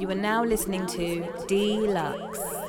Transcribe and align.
You 0.00 0.08
are 0.08 0.14
now 0.14 0.42
listening 0.42 0.86
to 0.86 1.20
Dlux. 1.46 2.59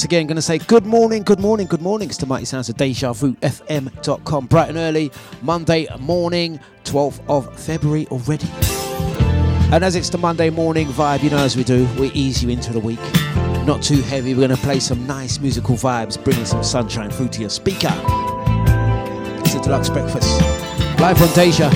Once 0.00 0.06
again, 0.06 0.26
going 0.26 0.36
to 0.36 0.40
say 0.40 0.56
good 0.56 0.86
morning, 0.86 1.22
good 1.22 1.40
morning, 1.40 1.66
good 1.66 1.82
morning. 1.82 2.08
It's 2.08 2.16
the 2.16 2.24
Mighty 2.24 2.46
Sounds 2.46 2.70
of 2.70 2.78
Deja 2.78 3.12
Vu 3.12 3.34
FM.com. 3.34 4.46
Bright 4.46 4.70
and 4.70 4.78
early, 4.78 5.12
Monday 5.42 5.86
morning, 5.98 6.58
12th 6.84 7.20
of 7.28 7.60
February 7.60 8.06
already. 8.06 8.48
And 9.70 9.84
as 9.84 9.96
it's 9.96 10.08
the 10.08 10.16
Monday 10.16 10.48
morning 10.48 10.86
vibe, 10.86 11.22
you 11.22 11.28
know, 11.28 11.36
as 11.36 11.54
we 11.54 11.64
do, 11.64 11.86
we 11.98 12.10
ease 12.12 12.42
you 12.42 12.48
into 12.48 12.72
the 12.72 12.80
week. 12.80 12.98
Not 13.66 13.82
too 13.82 14.00
heavy, 14.00 14.32
we're 14.32 14.48
going 14.48 14.58
to 14.58 14.64
play 14.64 14.80
some 14.80 15.06
nice 15.06 15.38
musical 15.38 15.74
vibes, 15.74 16.16
bringing 16.24 16.46
some 16.46 16.64
sunshine 16.64 17.10
through 17.10 17.28
to 17.28 17.42
your 17.42 17.50
speaker. 17.50 17.92
It's 19.44 19.54
a 19.54 19.58
Dlux 19.58 19.92
Breakfast, 19.92 20.40
live 20.98 21.20
on 21.20 21.28
Deja. 21.34 21.68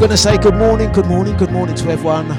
Gonna 0.00 0.16
say 0.16 0.38
good 0.38 0.56
morning, 0.56 0.90
good 0.90 1.06
morning, 1.06 1.36
good 1.36 1.52
morning 1.52 1.76
to 1.76 1.88
everyone 1.88 2.32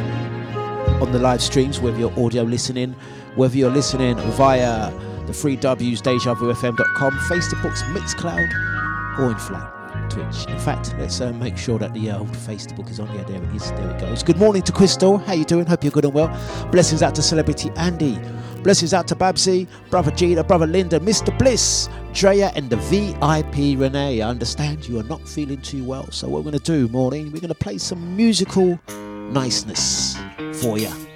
on 1.02 1.14
the 1.14 1.20
live 1.20 1.42
streams, 1.42 1.80
whether 1.80 1.98
you're 1.98 2.20
audio 2.20 2.44
listening, 2.44 2.96
whether 3.38 3.56
you're 3.56 3.72
listening 3.72 4.18
via 4.32 4.92
the 5.28 5.34
free 5.34 5.56
W's, 5.56 6.02
DejaVuFM.com, 6.02 7.12
Facebook's 7.30 7.84
Mixcloud, 7.84 9.20
or 9.20 9.32
in 9.32 9.38
flat. 9.38 9.74
Twitch. 10.10 10.46
In 10.48 10.60
fact, 10.60 10.96
let's 10.98 11.22
uh, 11.22 11.34
make 11.34 11.58
sure 11.58 11.78
that 11.80 11.94
the 11.94 12.10
uh, 12.10 12.20
old 12.20 12.32
Facebook 12.32 12.90
is 12.90 13.00
on. 13.00 13.14
Yeah, 13.16 13.24
there 13.24 13.44
it 13.44 13.56
is. 13.56 13.72
There 13.72 13.92
it 13.92 14.00
goes. 14.00 14.24
Good 14.24 14.38
morning 14.38 14.62
to 14.64 14.72
Crystal. 14.72 15.18
How 15.18 15.34
you 15.34 15.44
doing? 15.44 15.66
Hope 15.66 15.84
you're 15.84 15.92
good 15.92 16.06
and 16.06 16.14
well. 16.14 16.28
Blessings 16.72 17.02
out 17.02 17.16
to 17.16 17.22
Celebrity 17.22 17.72
Andy. 17.76 18.20
Blessings 18.64 18.94
out 18.94 19.08
to 19.10 19.16
Babsy, 19.16 19.68
Brother 19.90 20.12
Gina, 20.12 20.44
Brother 20.44 20.68
Linda, 20.68 21.00
Mr. 21.00 21.38
Bliss, 21.38 21.90
Drea, 22.14 22.52
and 22.56 22.70
the 22.70 22.78
VIP 22.78 23.80
Renee. 23.80 24.22
I 24.22 24.30
understand 24.30 24.88
you 24.88 25.00
are 25.00 25.04
not 25.04 25.28
feeling 25.28 25.62
too 25.62 25.84
well. 25.84 26.10
So 26.12 26.28
what 26.28 26.44
we're 26.44 26.52
going 26.52 26.62
to 26.62 26.72
do, 26.72 26.88
morning, 26.90 27.26
we're 27.32 27.40
going 27.40 27.50
to 27.50 27.56
play 27.56 27.78
some 27.78 28.16
musical 28.16 28.80
niceness 28.88 30.18
for 30.54 30.78
you. 30.78 31.07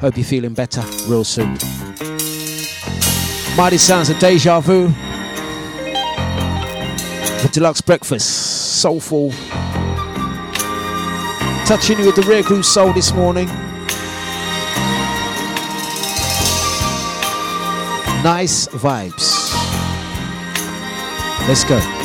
Hope 0.00 0.16
you're 0.16 0.24
feeling 0.24 0.54
better 0.54 0.82
real 1.08 1.24
soon. 1.24 1.56
Mighty 3.56 3.78
sounds 3.78 4.10
of 4.10 4.18
deja 4.18 4.60
vu. 4.60 4.88
The 7.42 7.48
Dlux 7.52 7.84
breakfast, 7.84 8.80
soulful. 8.80 9.30
Touching 11.66 11.98
you 11.98 12.06
with 12.06 12.16
the 12.16 12.22
Rare 12.22 12.42
Groove 12.42 12.66
Soul 12.66 12.92
this 12.92 13.12
morning. 13.12 13.46
Nice 18.24 18.66
vibes. 18.68 19.52
Let's 21.46 21.64
go. 21.64 22.03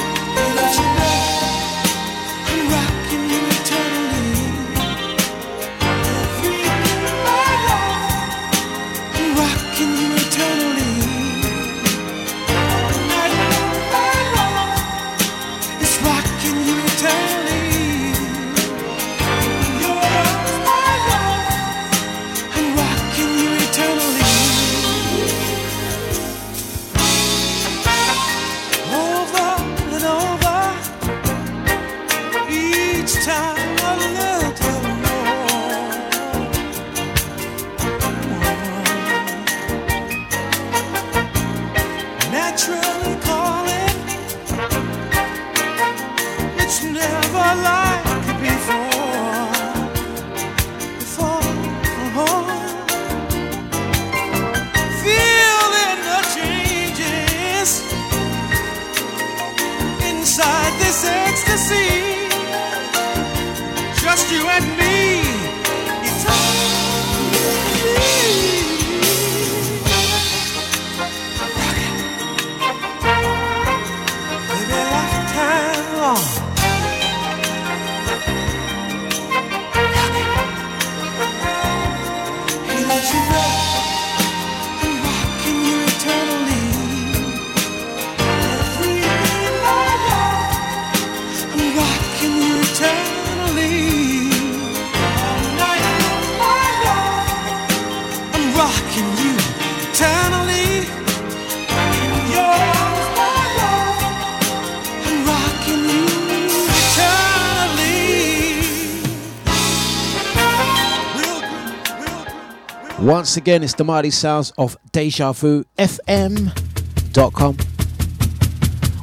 Once 113.10 113.38
again, 113.38 113.64
it's 113.64 113.74
the 113.74 113.84
mighty 113.84 114.12
sounds 114.12 114.52
of 114.60 114.78
Deja 114.92 115.32
Vu 115.32 115.66
FM.com. 115.80 117.58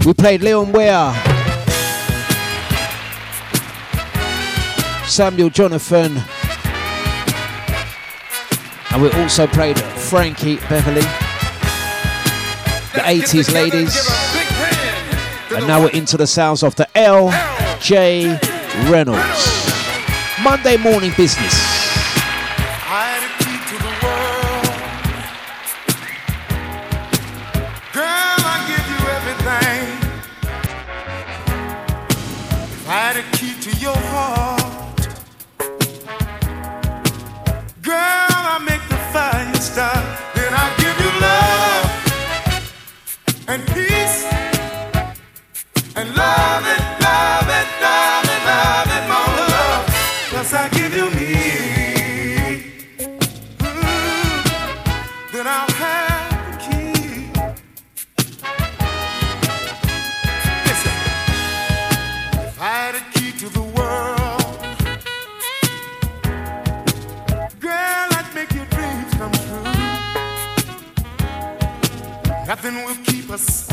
We 0.07 0.15
played 0.15 0.43
Leon 0.43 0.71
Ware, 0.71 1.13
Samuel 5.09 5.51
Jonathan, 5.51 6.23
and 8.93 9.03
we 9.03 9.11
also 9.21 9.49
played 9.49 9.77
Frankie 9.77 10.59
Beverly, 10.69 11.01
the 12.95 13.03
80s 13.03 13.53
ladies. 13.53 14.09
And 15.51 15.67
now 15.67 15.83
we're 15.83 15.91
into 15.91 16.17
the 16.17 16.29
sounds 16.29 16.63
of 16.63 16.77
the 16.77 16.87
L.J. 16.97 18.39
Reynolds. 18.89 19.73
Monday 20.45 20.77
morning 20.77 21.13
business. 21.17 21.76
us 73.37 73.66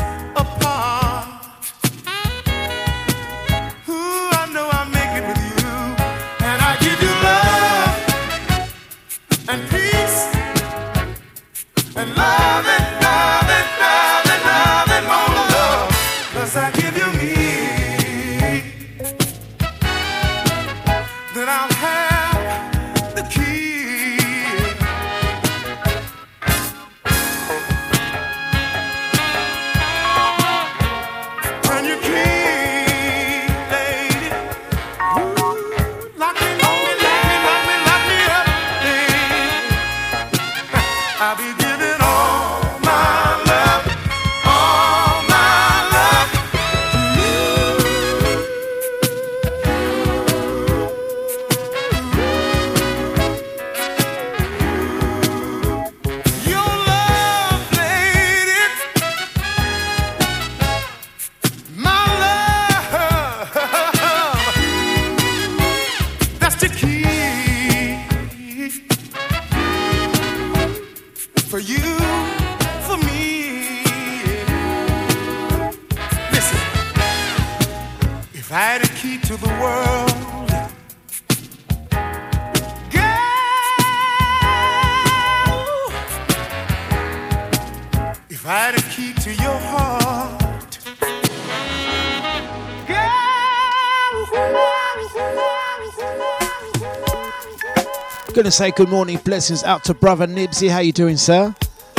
gonna 98.44 98.52
say 98.52 98.70
good 98.72 98.90
morning, 98.90 99.16
blessings 99.24 99.64
out 99.64 99.82
to 99.84 99.94
brother 99.94 100.26
Nibsy. 100.26 100.68
How 100.68 100.80
you 100.80 100.92
doing, 100.92 101.16
sir? 101.16 101.54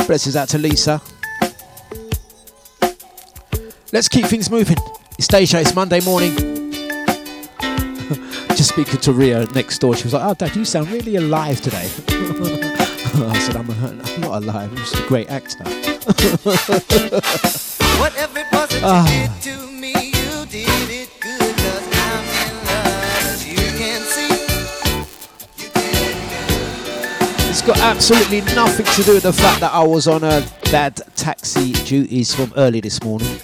Blessings 0.06 0.36
out 0.36 0.48
to 0.50 0.58
Lisa. 0.58 1.02
Let's 3.92 4.06
keep 4.06 4.26
things 4.26 4.48
moving. 4.48 4.76
It's 5.18 5.26
day. 5.26 5.42
It's 5.42 5.74
Monday 5.74 5.98
morning. 6.02 6.36
Just 8.50 8.68
speaking 8.68 9.00
to 9.00 9.12
Ria 9.12 9.46
next 9.56 9.80
door, 9.80 9.96
she 9.96 10.04
was 10.04 10.12
like, 10.12 10.22
"Oh, 10.22 10.34
Dad, 10.34 10.54
you 10.54 10.64
sound 10.64 10.88
really 10.88 11.16
alive 11.16 11.60
today." 11.60 11.90
I 12.08 13.38
said, 13.40 13.56
I'm, 13.56 13.68
a, 13.68 13.72
I'm, 13.72 14.20
not 14.20 14.40
alive. 14.40 14.70
I'm 14.70 14.76
just 14.76 14.94
a 14.94 15.02
great 15.08 15.28
actor." 15.28 15.64
what 17.98 18.14
every 18.16 18.44
ah. 18.84 19.36
got 27.66 27.78
absolutely 27.80 28.42
nothing 28.54 28.86
to 28.86 29.02
do 29.02 29.14
with 29.14 29.24
the 29.24 29.32
fact 29.32 29.58
that 29.58 29.72
I 29.72 29.82
was 29.82 30.06
on 30.06 30.22
a 30.22 30.46
bad 30.70 31.02
taxi 31.16 31.72
duties 31.72 32.32
from 32.32 32.52
early 32.56 32.78
this 32.78 33.02
morning. 33.02 33.26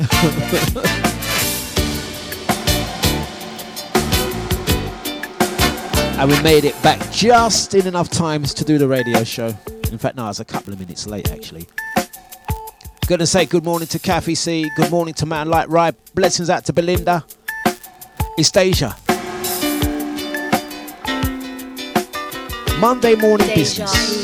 and 6.21 6.31
we 6.31 6.41
made 6.45 6.65
it 6.65 6.81
back 6.85 7.01
just 7.11 7.75
in 7.75 7.89
enough 7.89 8.11
times 8.11 8.55
to 8.55 8.65
do 8.65 8.79
the 8.79 8.87
radio 8.87 9.25
show. 9.25 9.53
In 9.91 9.99
fact, 9.99 10.15
no, 10.15 10.27
I 10.27 10.29
was 10.29 10.39
a 10.39 10.45
couple 10.45 10.73
of 10.73 10.79
minutes 10.79 11.09
late 11.09 11.33
actually. 11.33 11.67
Gonna 13.09 13.27
say 13.27 13.45
good 13.45 13.65
morning 13.65 13.89
to 13.89 13.99
Kathy 13.99 14.37
C, 14.37 14.71
good 14.77 14.93
morning 14.93 15.15
to 15.15 15.27
Man 15.27 15.49
Light 15.49 15.69
Ride, 15.69 15.97
blessings 16.15 16.49
out 16.49 16.65
to 16.67 16.73
Belinda. 16.73 17.25
It's 18.39 18.53
Deja. 18.53 18.95
Monday 22.83 23.15
morning 23.15 23.47
business. 23.55 24.22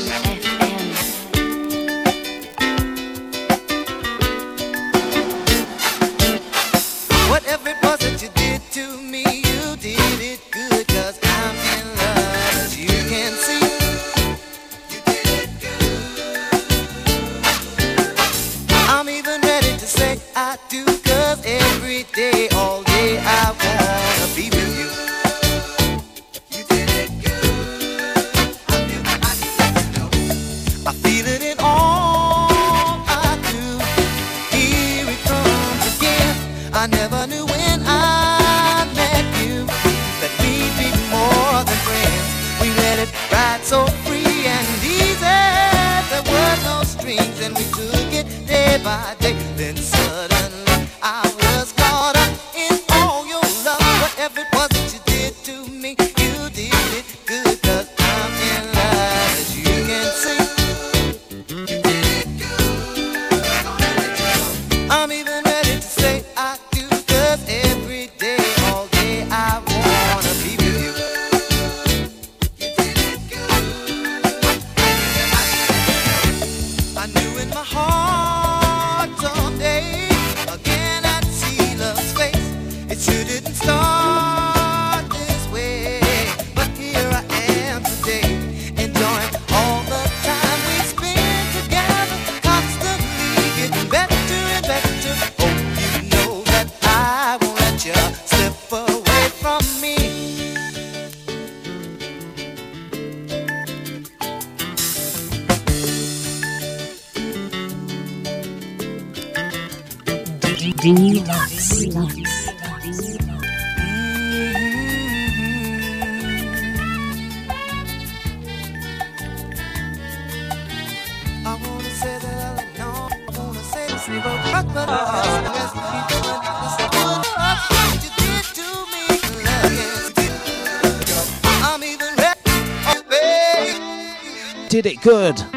good. 135.09 135.48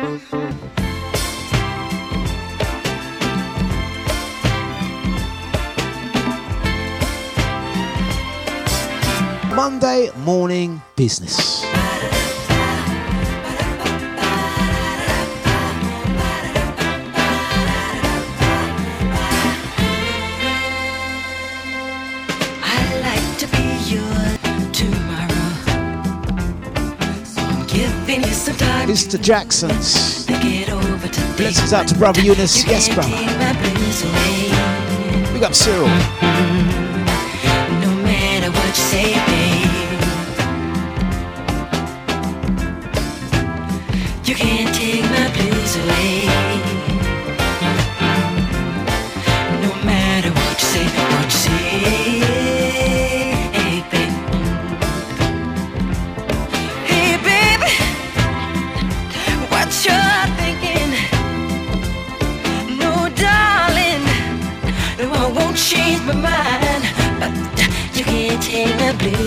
Mr. 27.72 29.12
the 29.12 29.18
Jacksons. 29.18 30.26
Blessings 31.36 31.72
out 31.72 31.88
to 31.88 31.94
brother 31.94 32.20
Eunice. 32.20 32.66
Yes, 32.66 32.92
brother. 32.94 33.16
We 35.32 35.40
got 35.40 35.54
Cyril. 35.54 35.88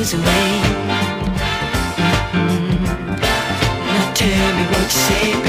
days 0.06 0.14
away. 0.14 0.62
Mm 2.34 2.46
-hmm. 2.46 2.96
Now 3.88 4.14
tell 4.14 4.54
me 4.56 4.64
what 4.72 4.84
you 4.84 5.00
say. 5.06 5.45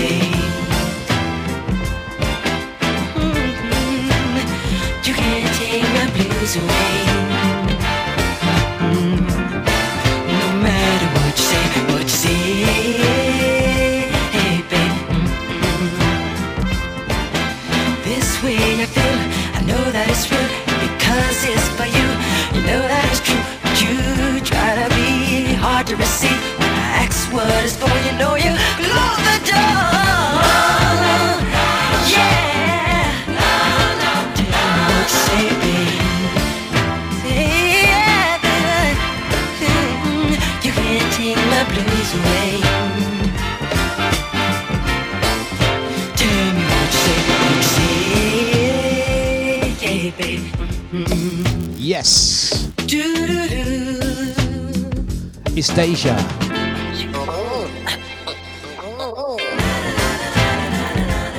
Deja. 55.77 56.17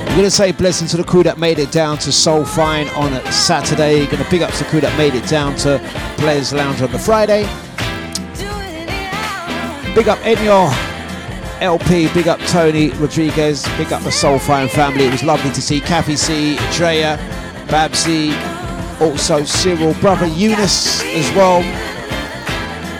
I'm 0.06 0.14
gonna 0.14 0.30
say 0.30 0.52
blessing 0.52 0.86
to 0.86 0.96
the 0.96 1.02
crew 1.02 1.24
that 1.24 1.38
made 1.38 1.58
it 1.58 1.72
down 1.72 1.98
to 1.98 2.12
Soul 2.12 2.44
Fine 2.44 2.86
on 2.90 3.20
Saturday. 3.32 4.06
Gonna 4.06 4.24
big 4.30 4.42
up 4.42 4.52
to 4.52 4.58
the 4.62 4.70
crew 4.70 4.80
that 4.80 4.96
made 4.96 5.16
it 5.16 5.28
down 5.28 5.56
to 5.56 5.80
Players 6.18 6.52
Lounge 6.52 6.80
on 6.80 6.92
the 6.92 7.00
Friday. 7.00 7.42
Big 9.96 10.06
up 10.06 10.20
Enyo, 10.20 10.70
LP, 11.60 12.06
big 12.14 12.28
up 12.28 12.38
Tony 12.42 12.90
Rodriguez, 12.90 13.66
big 13.76 13.92
up 13.92 14.04
the 14.04 14.12
Soul 14.12 14.38
Fine 14.38 14.68
family. 14.68 15.06
It 15.06 15.10
was 15.10 15.24
lovely 15.24 15.50
to 15.50 15.60
see 15.60 15.80
Kathy 15.80 16.14
C, 16.14 16.56
Drea, 16.76 17.18
Babsy, 17.66 18.34
also 19.00 19.42
Cyril, 19.42 19.94
brother 19.94 20.28
Eunice 20.28 21.02
as 21.02 21.28
well. 21.34 21.87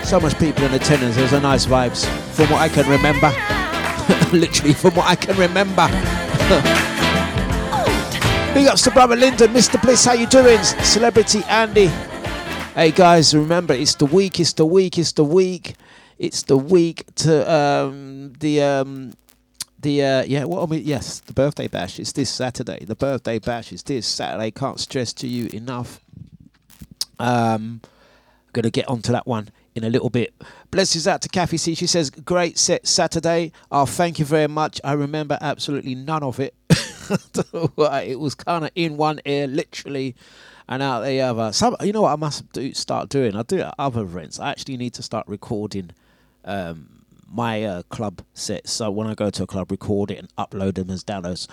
So 0.09 0.19
much 0.19 0.39
people 0.39 0.65
in 0.65 0.73
attendance. 0.73 1.17
There 1.17 1.25
was 1.25 1.35
a 1.35 1.41
nice 1.41 1.67
vibes 1.67 2.07
from 2.35 2.49
what 2.49 2.63
I 2.63 2.71
can 2.71 2.89
remember. 2.89 3.29
Literally 4.35 4.73
from 4.73 4.95
what 4.95 5.07
I 5.07 5.15
can 5.15 5.37
remember. 5.37 5.87
Big 8.55 8.69
ups 8.69 8.81
to 8.85 8.91
brother 8.91 9.17
Lyndon, 9.17 9.53
Mr. 9.53 9.79
Bliss, 9.83 10.07
how 10.07 10.15
you 10.15 10.27
doing? 10.27 10.63
Celebrity 10.63 11.43
Andy. 11.47 11.89
Hey 12.75 12.91
guys, 12.91 13.35
remember 13.35 13.75
it's 13.75 13.97
the 13.97 14.07
week, 14.07 14.41
it's 14.41 14.55
the 14.55 14.65
week, 14.65 14.97
it's 14.97 15.13
the 15.13 15.25
week. 15.25 15.75
It's 16.19 16.43
the 16.45 16.57
week 16.57 17.05
to 17.17 17.53
um 17.53 18.33
the 18.41 18.63
um 18.63 19.13
the 19.79 20.03
uh 20.03 20.23
yeah, 20.23 20.45
what 20.45 20.61
are 20.61 20.67
we 20.69 20.79
yes, 20.79 21.21
the 21.21 21.35
birthday 21.35 21.69
bash 21.69 21.99
is 21.99 22.15
this 22.15 22.31
Saturday. 22.31 22.87
The 22.87 22.97
birthday 22.97 23.41
bash 23.41 23.75
is 23.75 23.83
this 23.83 24.07
Saturday. 24.07 24.53
Can't 24.53 24.81
stress 24.81 25.13
to 25.13 25.29
you 25.29 25.51
enough. 25.53 26.01
Um 27.19 27.83
gonna 28.55 28.71
get 28.71 28.89
onto 28.89 29.13
that 29.13 29.27
one 29.27 29.51
in 29.79 29.85
a 29.85 29.91
little 29.91 30.11
bit. 30.11 30.35
Blessings 30.71 31.07
out 31.09 31.23
to 31.23 31.29
Kathy 31.29 31.57
C. 31.57 31.75
She 31.75 31.87
says, 31.87 32.11
Great 32.11 32.59
set 32.59 32.87
Saturday. 32.87 33.53
Oh, 33.73 33.87
thank 33.87 34.19
you 34.19 34.25
very 34.25 34.49
much. 34.49 34.81
I 34.85 34.93
remember 34.93 35.39
absolutely 35.41 35.95
none 35.95 36.23
of 36.23 36.39
it. 36.41 36.55
it 36.71 38.19
was 38.21 38.35
kind 38.35 38.65
of 38.65 38.71
in 38.75 38.97
one 38.97 39.21
ear, 39.25 39.47
literally, 39.47 40.15
and 40.69 40.83
out 40.83 41.05
the 41.05 41.21
other. 41.21 41.53
Some, 41.53 41.77
you 41.81 41.93
know 41.93 42.03
what 42.03 42.13
I 42.13 42.17
must 42.17 42.53
do, 42.53 42.75
start 42.75 43.09
doing? 43.09 43.37
I 43.37 43.43
do 43.43 43.63
other 43.79 44.03
events. 44.03 44.39
I 44.39 44.51
actually 44.51 44.77
need 44.77 44.95
to 44.95 45.03
start 45.03 45.27
recording 45.27 45.91
um, 46.45 47.05
my 47.31 47.65
uh, 47.65 47.83
club 47.85 48.23
sets. 48.35 48.73
So 48.73 48.91
when 48.91 49.07
I 49.07 49.15
go 49.15 49.31
to 49.31 49.43
a 49.45 49.47
club, 49.47 49.71
record 49.71 50.11
it 50.11 50.19
and 50.19 50.37
upload 50.37 50.75
them 50.75 50.91
as 50.91 51.05
downloads. 51.05 51.49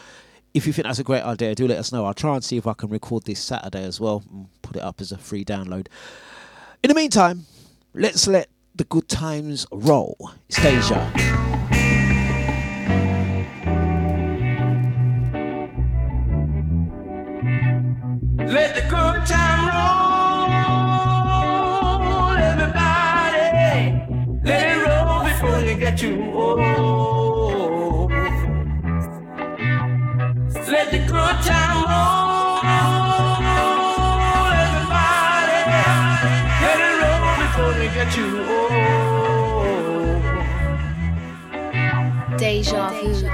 If 0.53 0.65
you 0.65 0.73
think 0.73 0.85
that's 0.85 0.99
a 0.99 1.03
great 1.03 1.23
idea, 1.23 1.53
do 1.53 1.67
let 1.67 1.77
us 1.77 1.91
know. 1.91 2.05
I'll 2.05 2.13
try 2.13 2.33
and 2.33 2.43
see 2.43 2.57
if 2.57 2.65
I 2.65 2.73
can 2.73 2.89
record 2.89 3.25
this 3.25 3.41
Saturday 3.41 3.83
as 3.83 3.99
well 3.99 4.23
and 4.31 4.47
put 4.61 4.77
it 4.77 4.81
up 4.81 5.01
as 5.01 5.11
a 5.11 5.17
free 5.17 5.43
download. 5.43 5.87
In 6.81 6.89
the 6.89 6.95
meantime, 6.95 7.45
let's 7.95 8.27
let 8.27 8.49
the 8.75 8.83
good 8.83 9.07
times 9.07 9.65
roll. 9.71 10.31
It's 10.49 10.61
Deja. 10.61 11.11
Let 18.37 18.75
the 18.75 18.81
good 18.89 19.25
time 19.25 19.69
roll, 20.91 22.37
everybody. 22.37 23.41
Let 24.43 24.61
it 24.71 24.79
roll 24.85 25.23
before 25.23 25.59
you 25.61 25.75
get 25.77 25.97
too 25.97 26.21
old. 26.33 28.11
Let 30.67 30.91
the 30.91 30.99
good 31.07 31.37
time 31.43 31.64
Deja 42.37 42.87
Vu 43.01 43.27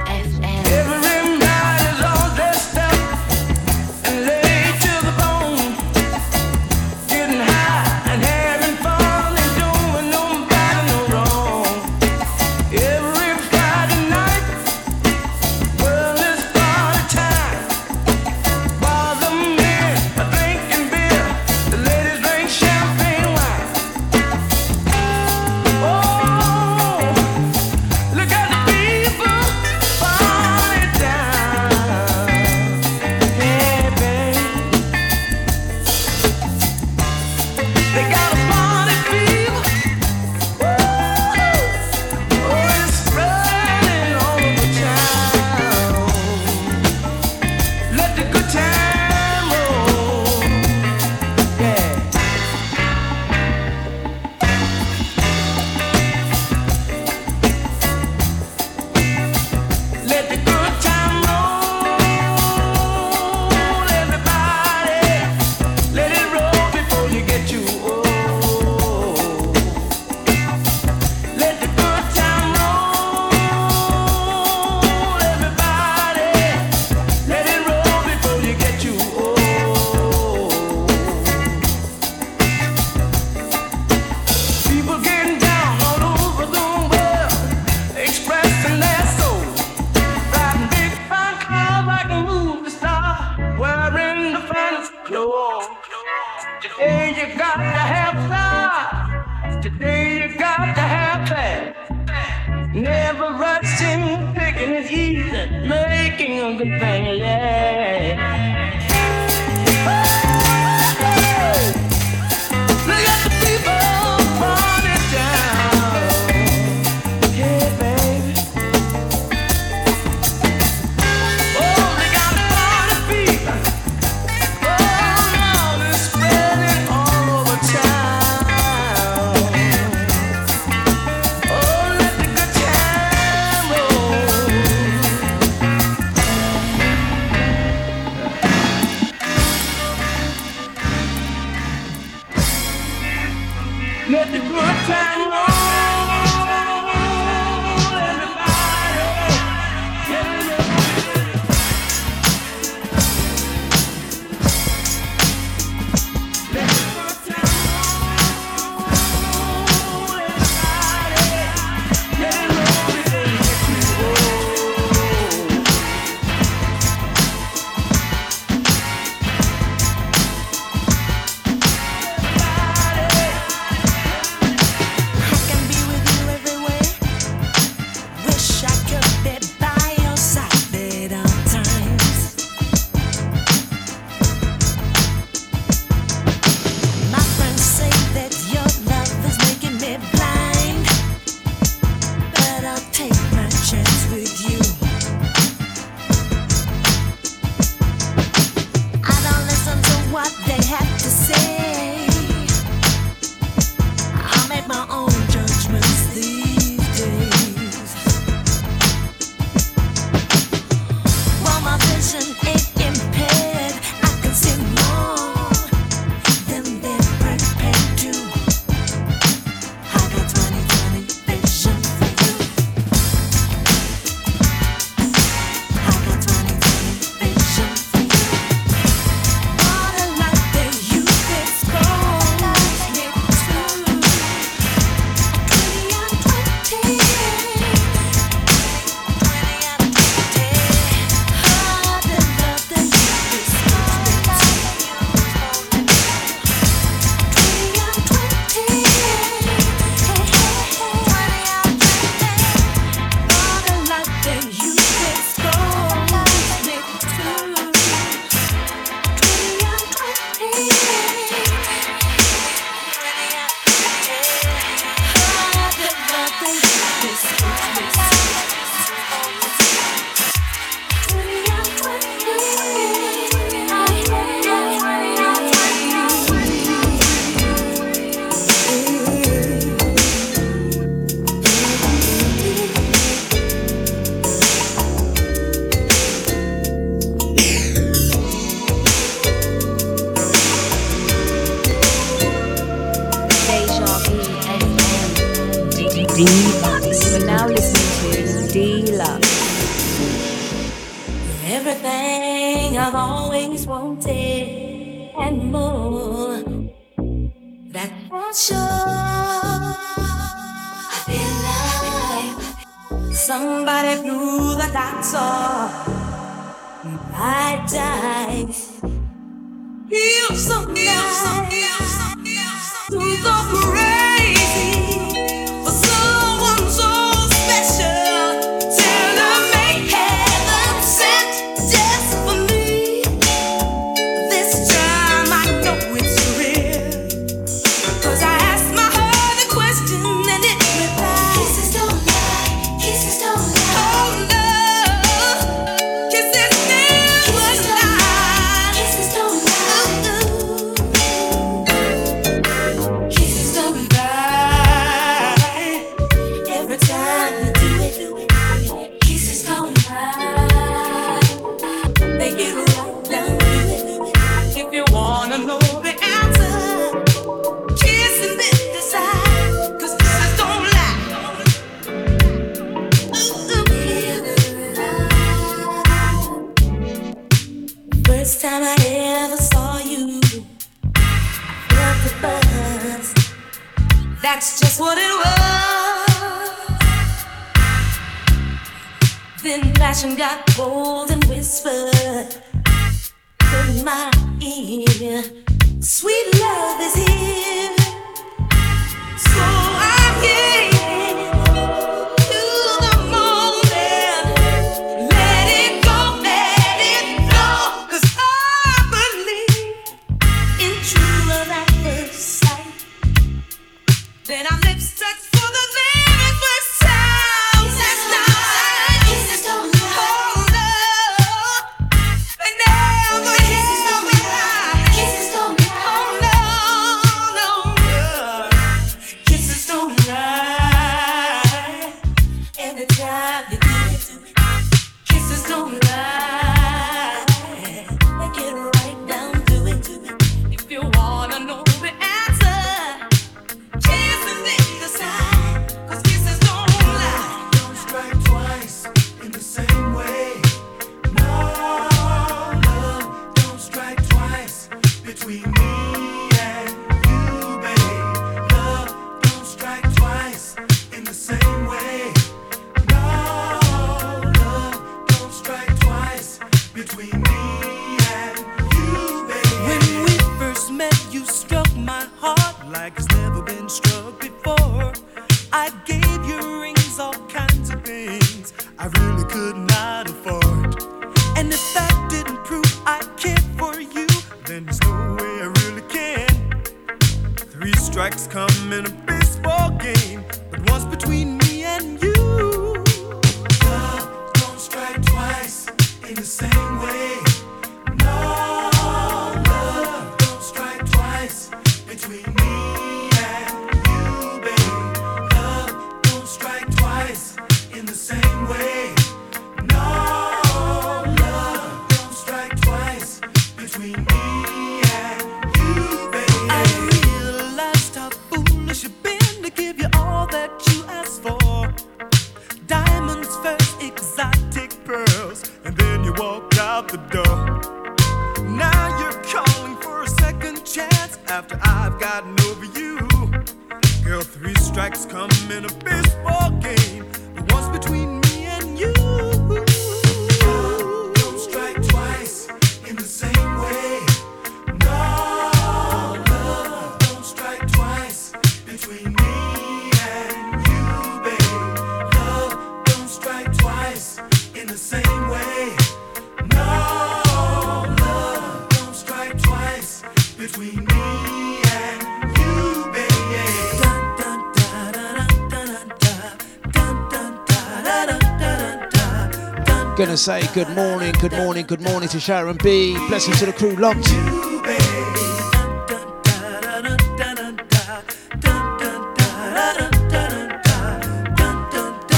to 570.12 570.18
say 570.18 570.42
good 570.52 570.68
morning, 570.76 571.10
good 571.22 571.32
morning, 571.32 571.64
good 571.64 571.80
morning 571.80 572.06
to 572.06 572.20
Sharon 572.20 572.58
B. 572.62 572.94
Blessing 573.08 573.32
to 573.34 573.46
the 573.46 573.52
crew 573.52 573.74
locked. 573.76 574.12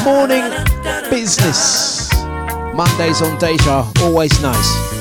Morning 0.04 0.50
business. 1.08 2.12
Mondays 2.74 3.22
on 3.22 3.38
Deja, 3.38 3.88
always 4.02 4.42
nice. 4.42 4.93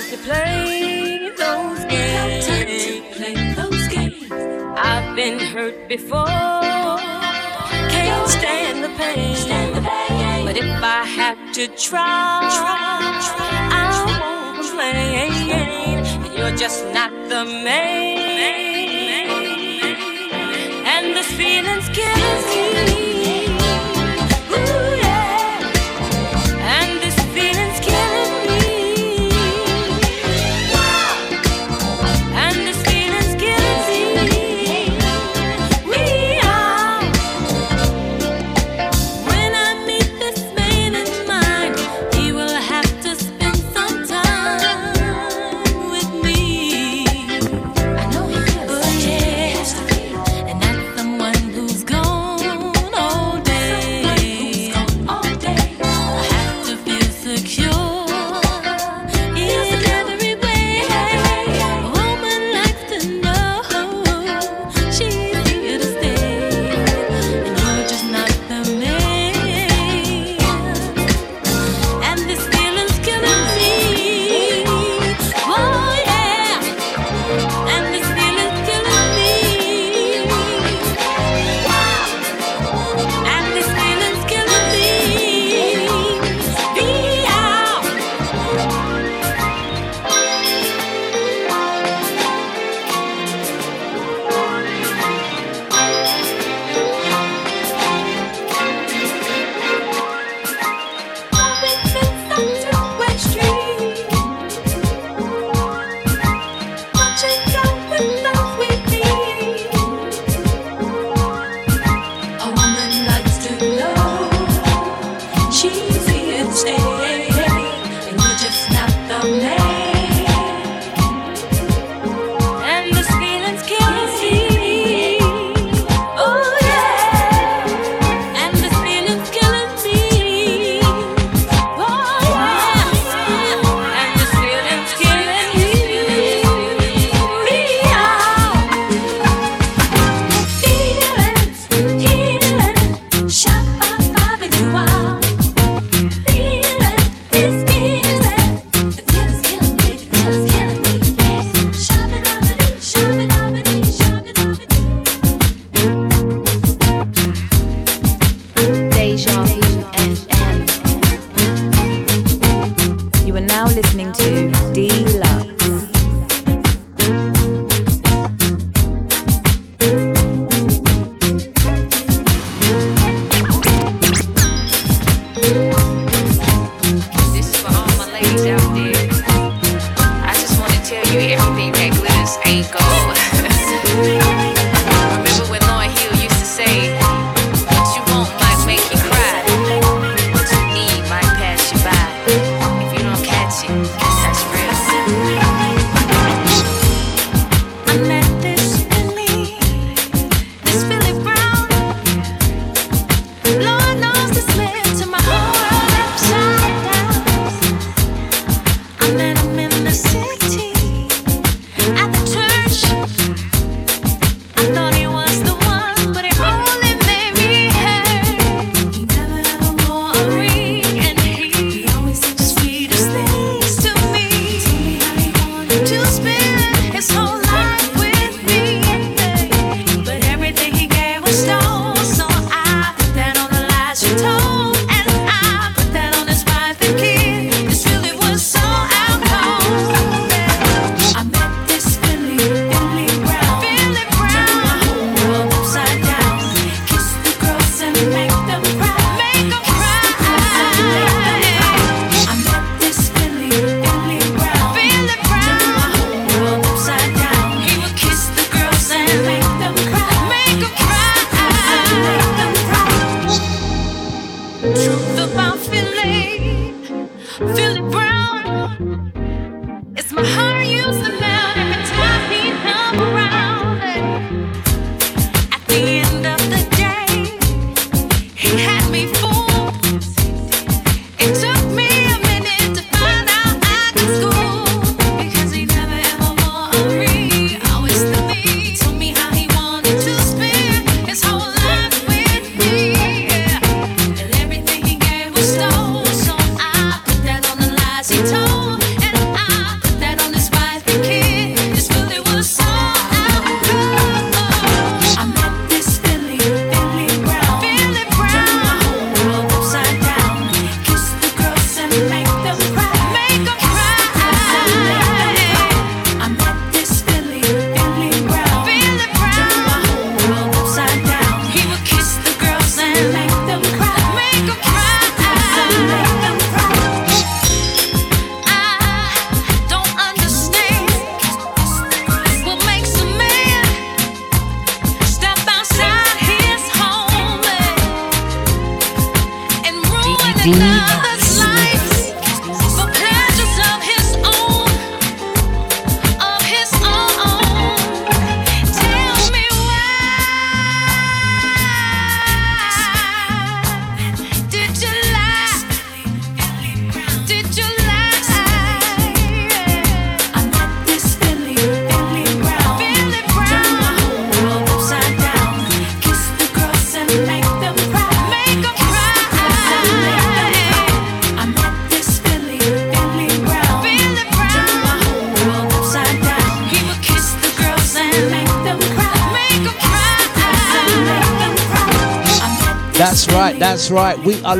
time 0.00 0.10
to 0.10 0.16
play 0.24 1.30
those 1.36 1.84
games. 1.84 2.48
No 2.48 2.54
time 2.54 2.66
to 2.66 3.02
play 3.14 3.34
those 3.54 3.88
games. 3.88 4.32
I've 4.78 5.16
been 5.16 5.38
hurt 5.38 5.88
before. 5.88 6.26
Can't 7.94 8.28
stand 8.28 8.84
the 8.84 8.88
pain. 8.96 9.36
Stand 9.36 9.76
the 9.76 9.82
pain. 9.82 10.46
But 10.46 10.56
if 10.56 10.82
I 10.82 11.04
have 11.04 11.52
to 11.54 11.66
try, 11.68 12.48
try, 12.58 13.20
try 13.28 13.68
I 13.72 13.84
won't 14.06 14.68
complain. 14.68 15.52
And 15.52 16.38
you're 16.38 16.56
just 16.56 16.84
not 16.94 17.12
the 17.28 17.44
main. 17.44 18.18
And 20.86 21.16
this 21.16 21.30
feeling's 21.32 21.88
killing 21.90 23.04
me. 23.04 23.09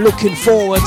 Looking 0.00 0.34
forward 0.34 0.80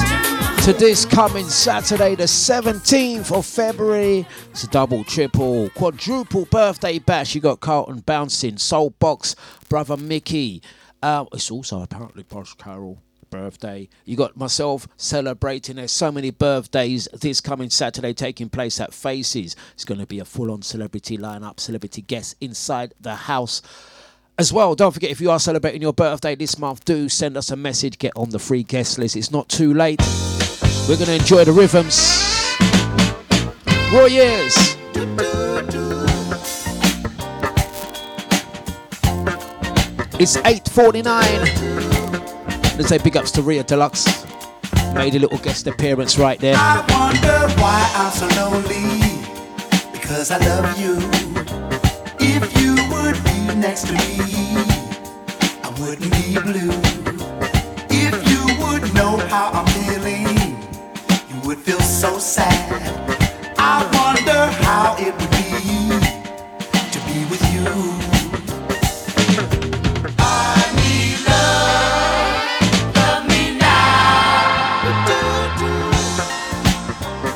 to 0.64 0.74
this 0.74 1.06
coming 1.06 1.48
Saturday, 1.48 2.16
the 2.16 2.24
17th 2.24 3.32
of 3.32 3.46
February. 3.46 4.26
It's 4.50 4.64
a 4.64 4.68
double, 4.68 5.04
triple, 5.04 5.70
quadruple 5.72 6.46
birthday 6.46 6.98
bash. 6.98 7.36
You 7.36 7.42
got 7.42 7.60
Carlton 7.60 8.00
bouncing, 8.00 8.58
Soul 8.58 8.90
Box, 8.92 9.36
brother 9.70 9.98
Mickey. 9.98 10.64
Uh, 11.04 11.26
it's 11.32 11.52
also 11.52 11.82
apparently 11.82 12.24
Posh 12.24 12.56
Carol 12.56 12.98
birthday. 13.30 13.90
You 14.06 14.16
got 14.16 14.38
myself 14.38 14.88
celebrating. 14.96 15.76
There's 15.76 15.92
so 15.92 16.12
many 16.12 16.32
birthdays 16.32 17.08
this 17.20 17.42
coming 17.42 17.70
Saturday 17.70 18.14
taking 18.14 18.50
place 18.50 18.80
at 18.80 18.94
Faces. 18.94 19.56
It's 19.74 19.86
going 19.86 20.00
to 20.00 20.08
be 20.08 20.20
a 20.20 20.26
full-on 20.26 20.62
celebrity 20.62 21.18
lineup, 21.18 21.60
celebrity 21.60 22.02
guests 22.02 22.36
inside 22.40 22.94
the 23.00 23.16
house. 23.16 23.62
As 24.40 24.52
well, 24.52 24.74
don't 24.74 24.92
forget 24.92 25.12
if 25.12 25.22
you 25.22 25.30
are 25.30 25.40
celebrating 25.40 25.84
your 25.84 25.94
birthday 25.94 26.34
this 26.34 26.58
month, 26.58 26.84
do 26.86 27.08
send 27.08 27.38
us 27.38 27.52
a 27.52 27.56
message. 27.56 28.00
Get 28.00 28.14
on 28.16 28.32
the 28.32 28.40
free 28.40 28.64
guest 28.64 28.98
list. 28.98 29.16
It's 29.16 29.30
not 29.30 29.48
too 29.48 29.76
late. 29.76 30.02
We're 30.90 30.98
going 30.98 31.06
to 31.06 31.14
enjoy 31.14 31.44
the 31.44 31.52
rhythms. 31.52 32.00
Roy 33.94 34.08
years. 34.08 34.56
It's 40.20 40.36
8.49. 40.38 42.78
Let's 42.78 42.90
say 42.90 42.98
big 42.98 43.16
ups 43.16 43.30
to 43.32 43.44
Ria 43.44 43.64
Dlux. 43.64 44.26
Made 44.96 45.14
a 45.14 45.20
little 45.20 45.38
guest 45.38 45.68
appearance 45.68 46.18
right 46.18 46.40
there. 46.40 46.56
I 46.58 46.84
wonder 46.90 47.48
why 47.62 47.88
I'm 47.96 48.12
so 48.12 48.26
lonely. 48.42 49.22
Because 49.92 50.32
I 50.32 50.40
love 50.40 50.80
you. 50.80 50.98
Next 53.64 53.88
to 53.88 53.94
me, 53.94 54.00
I 55.64 55.70
wouldn't 55.80 56.12
be 56.12 56.38
blue. 56.38 56.74
If 57.90 58.14
you 58.30 58.42
would 58.62 58.94
know 58.94 59.16
how 59.32 59.52
I'm 59.54 59.66
feeling, 59.86 60.28
you 61.30 61.38
would 61.48 61.60
feel 61.60 61.80
so 61.80 62.20
sad. 62.20 62.82
I 63.58 63.86
wonder 64.00 64.52
how 64.66 64.98
it 65.00 65.14
would 65.18 65.32
be 65.32 65.48
to 66.92 67.00
be 67.08 67.24
with 67.32 67.44
you. 67.54 67.66
I 70.20 70.22
need 70.82 71.20
love, 71.32 72.96
love 72.98 73.24
me 73.30 73.44
now. 73.58 74.84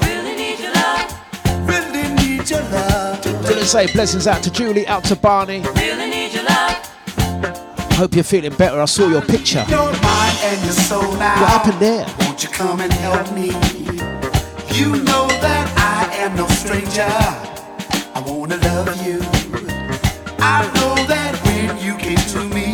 Really 0.05 0.35
need 0.35 0.59
your 0.59 0.73
love, 0.73 1.07
really 1.69 2.05
need 2.15 2.49
your 2.49 2.63
love. 2.63 3.21
Didn't 3.21 3.67
say 3.67 3.89
blessings 3.93 4.27
out 4.27 4.43
to 4.43 4.51
Julie, 4.51 4.85
out 4.87 5.05
to 5.05 5.15
Barney. 5.15 5.61
Really 5.61 5.71
need 5.71 5.85
your 5.85 5.95
love. 5.95 6.06
I 7.97 8.01
hope 8.01 8.13
you're 8.13 8.23
feeling 8.23 8.53
better. 8.53 8.79
I 8.79 8.85
saw 8.85 9.07
your 9.07 9.23
picture. 9.23 9.65
Your 9.67 9.91
mind 9.91 10.37
and 10.43 10.61
your 10.63 10.71
soul 10.71 11.13
now. 11.13 11.41
What 11.41 11.49
happened 11.49 11.79
there? 11.79 12.05
Won't 12.19 12.43
you 12.43 12.49
come 12.49 12.79
and 12.79 12.93
help 12.93 13.33
me? 13.33 13.47
You 14.77 14.97
know 15.01 15.25
that 15.41 15.73
I 15.75 16.13
am 16.17 16.35
no 16.35 16.45
stranger. 16.45 17.09
I 18.13 18.23
wanna 18.23 18.57
love 18.57 19.03
you. 19.03 19.17
I 20.37 20.69
know 20.75 20.93
that 21.07 21.41
when 21.43 21.75
you 21.83 21.97
came 21.97 22.23
to 22.33 22.43
me, 22.53 22.71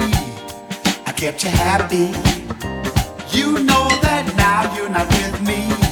I 1.06 1.14
kept 1.16 1.46
you 1.46 1.52
happy. 1.52 2.12
You 3.32 3.64
know 3.64 3.88
that 4.02 4.30
now 4.36 4.76
you're 4.76 4.90
not 4.90 5.08
with 5.08 5.42
me. 5.48 5.83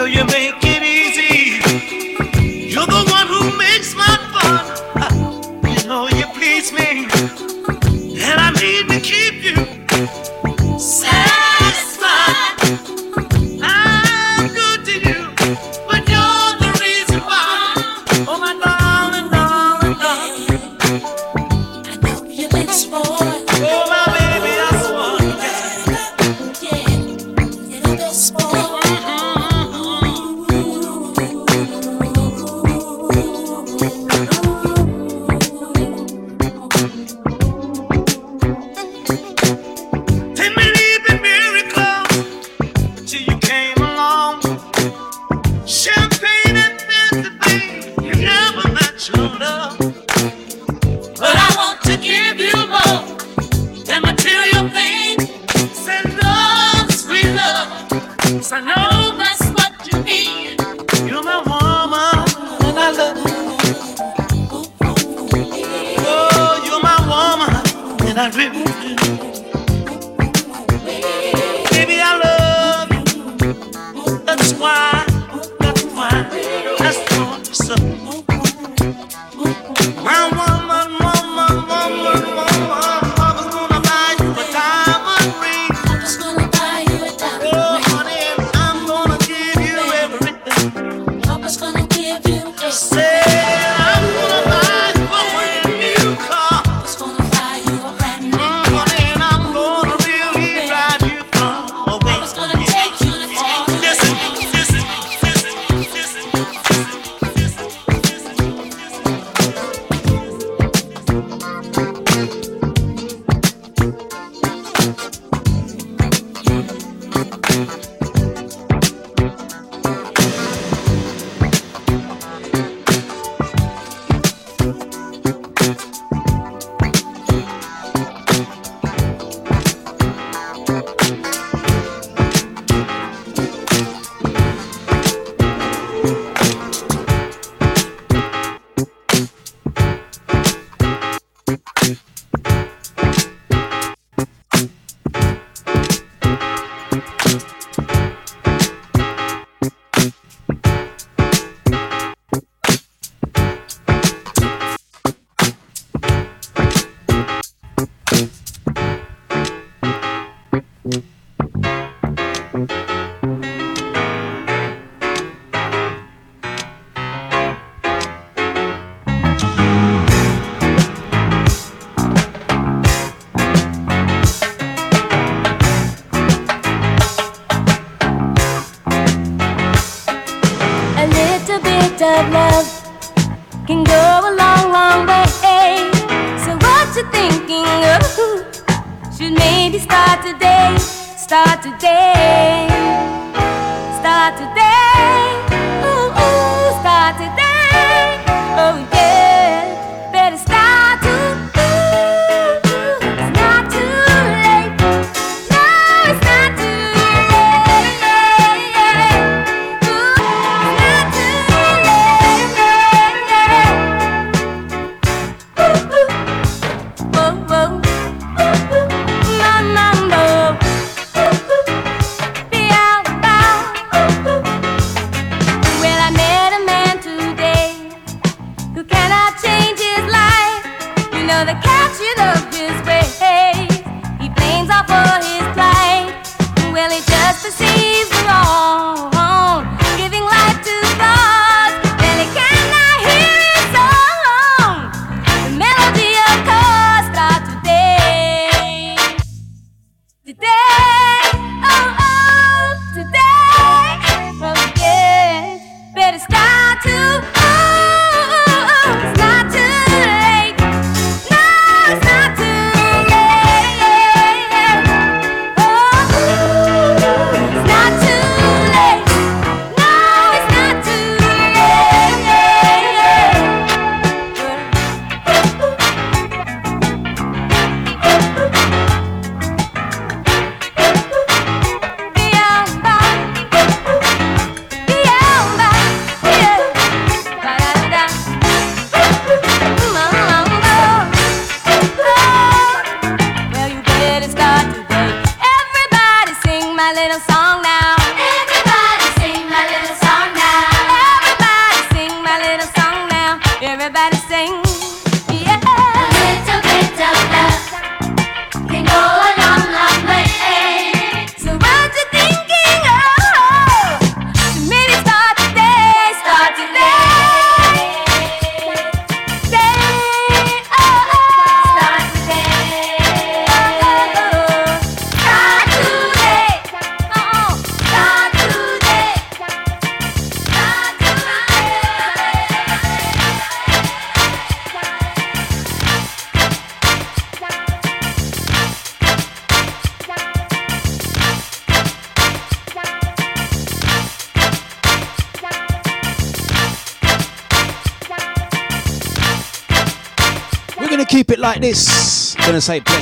So 0.00 0.06
you 0.06 0.24
make 0.24 0.64
it 0.64 0.69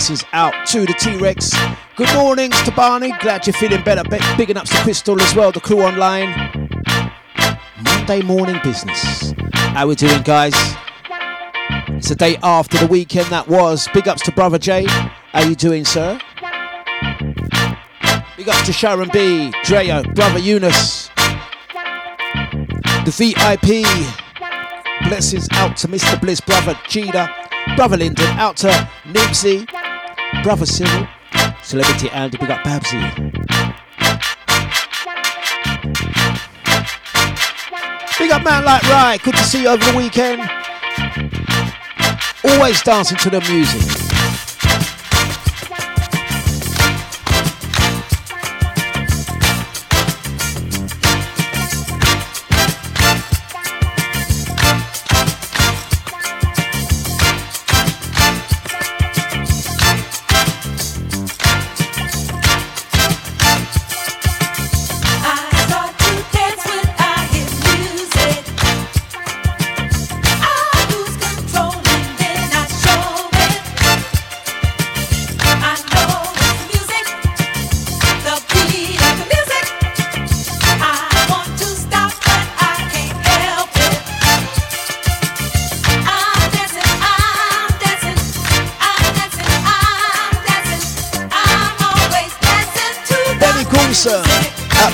Gonna 0.08 0.20
out 0.32 0.66
to 0.68 0.86
the 0.86 0.94
T 0.94 1.16
Rex. 1.18 1.54
Good 1.94 2.10
mornings 2.14 2.58
to 2.62 2.70
Barney. 2.70 3.12
Glad 3.20 3.46
you're 3.46 3.52
feeling 3.52 3.84
better. 3.84 4.02
Be- 4.08 4.18
bigging 4.38 4.56
ups 4.56 4.70
to 4.70 4.76
Crystal 4.78 5.20
as 5.20 5.34
well. 5.34 5.52
The 5.52 5.60
crew 5.60 5.82
online. 5.82 6.30
Monday 7.82 8.22
morning 8.22 8.58
business. 8.64 9.34
How 9.52 9.86
we 9.86 9.96
doing, 9.96 10.22
guys? 10.22 10.54
It's 11.88 12.08
the 12.08 12.14
day 12.14 12.38
after 12.42 12.78
the 12.78 12.86
weekend 12.86 13.26
that 13.26 13.48
was. 13.48 13.86
Big 13.92 14.08
ups 14.08 14.22
to 14.22 14.32
Brother 14.32 14.58
J. 14.58 14.86
How 14.86 15.42
you 15.42 15.54
doing, 15.54 15.84
sir? 15.84 16.18
Big 18.38 18.48
ups 18.48 18.64
to 18.64 18.72
Sharon 18.72 19.10
B, 19.12 19.52
Drea, 19.64 20.04
Brother 20.14 20.38
Eunice, 20.38 21.10
the 23.04 23.12
VIP. 23.14 23.84
Blessings 25.06 25.48
out 25.52 25.76
to 25.76 25.88
Mr. 25.88 26.18
Bliss, 26.18 26.40
Brother 26.40 26.78
Cheetah, 26.88 27.28
Brother 27.76 27.98
Linden, 27.98 28.26
out 28.38 28.56
to 28.58 28.68
Nipsey, 29.04 29.68
Brother 30.48 30.64
Cyril, 30.64 31.06
Celebrity 31.62 32.08
Andy, 32.08 32.38
big 32.38 32.50
up 32.50 32.64
Babsy. 32.64 32.98
Big 38.18 38.30
up 38.30 38.42
man 38.42 38.64
like 38.64 38.82
Right, 38.84 39.20
good 39.22 39.34
to 39.34 39.42
see 39.42 39.64
you 39.64 39.68
over 39.68 39.84
the 39.84 39.94
weekend. 39.94 40.40
Always 42.42 42.80
dancing 42.80 43.18
to 43.18 43.28
the 43.28 43.42
music. 43.42 43.97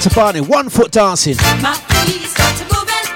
To 0.05 0.11
Barney, 0.14 0.40
one 0.42 0.68
foot 0.68 0.90
dancing, 0.90 1.34
My 1.62 1.72
feet 2.05 2.28
start 2.28 2.55
to 2.61 2.64
moving. 2.68 3.09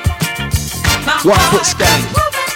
My 1.05 1.21
one 1.21 1.45
foot 1.53 1.69
moving. 2.17 2.49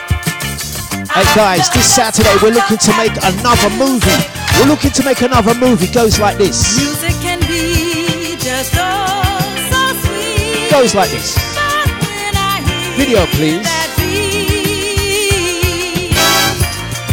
Hey 1.13 1.27
guys, 1.37 1.69
this 1.69 1.85
Saturday 1.95 2.33
we're 2.43 2.55
looking 2.55 2.79
to 2.79 2.97
make 2.97 3.13
another 3.13 3.69
movie. 3.77 4.25
We're 4.57 4.69
looking 4.69 4.91
to 4.93 5.05
make 5.05 5.21
another 5.21 5.53
movie. 5.55 5.87
Goes 5.93 6.19
like 6.19 6.39
this. 6.39 6.79
Music 6.79 7.13
can 7.21 7.41
be 7.41 8.37
just 8.39 8.73
oh 8.79 9.21
so 9.69 9.93
sweet. 10.01 10.71
Goes 10.71 10.95
like 10.95 11.11
this. 11.11 11.37
But 11.53 11.93
when 12.01 12.35
I 12.35 12.63
hear 12.65 12.97
Video, 12.97 13.27
please. 13.37 13.61
that 13.69 13.93
beat, 14.01 14.97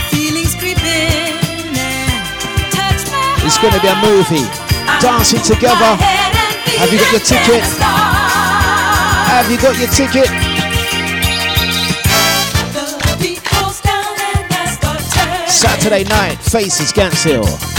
feelings 0.07 0.55
creeping 0.55 1.75
and 1.75 2.71
touch 2.71 3.11
my 3.11 3.43
It's 3.43 3.57
going 3.59 3.73
to 3.73 3.81
be 3.81 3.89
a 3.91 3.99
movie. 4.07 4.47
Dancing 5.01 5.41
together. 5.43 6.18
Have 6.79 6.93
you 6.93 6.97
got 6.97 7.11
your 7.11 7.19
ticket? 7.19 7.61
Have 9.27 9.51
you 9.51 9.57
got 9.57 9.77
your 9.77 9.89
ticket? 9.89 10.29
Saturday 15.49 16.05
night, 16.05 16.37
Faces 16.37 16.93
Gants 16.93 17.23
Hill. 17.23 17.78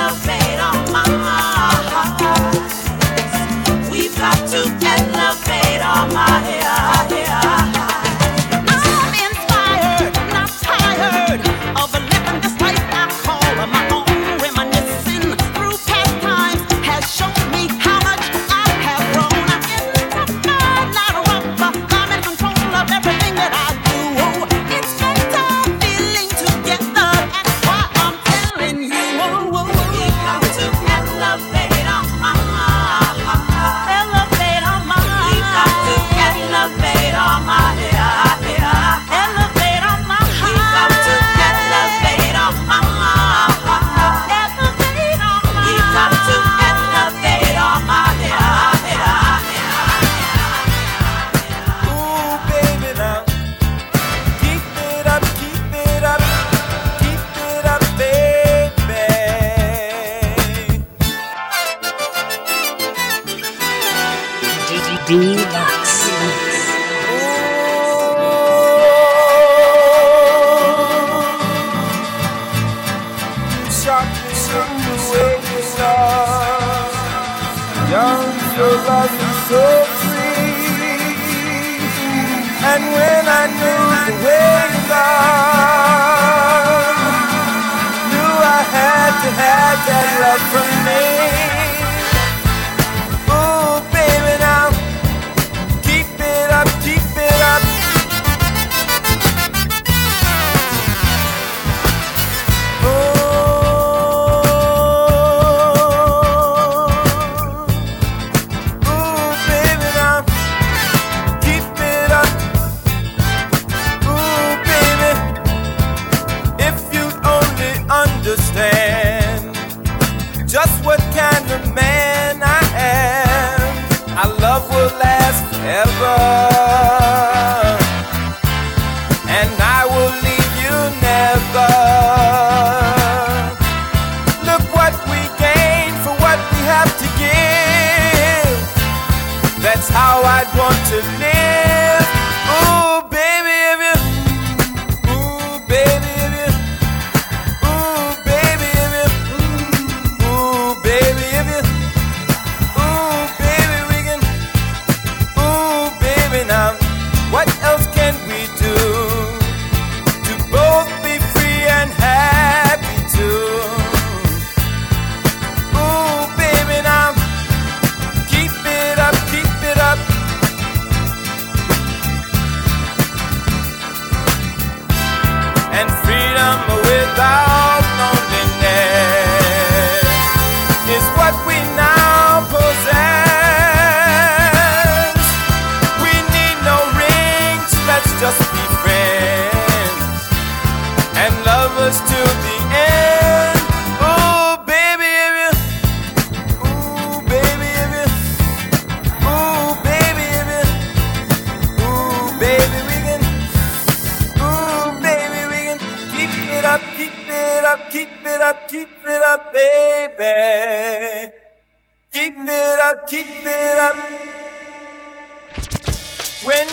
love. 0.00 0.39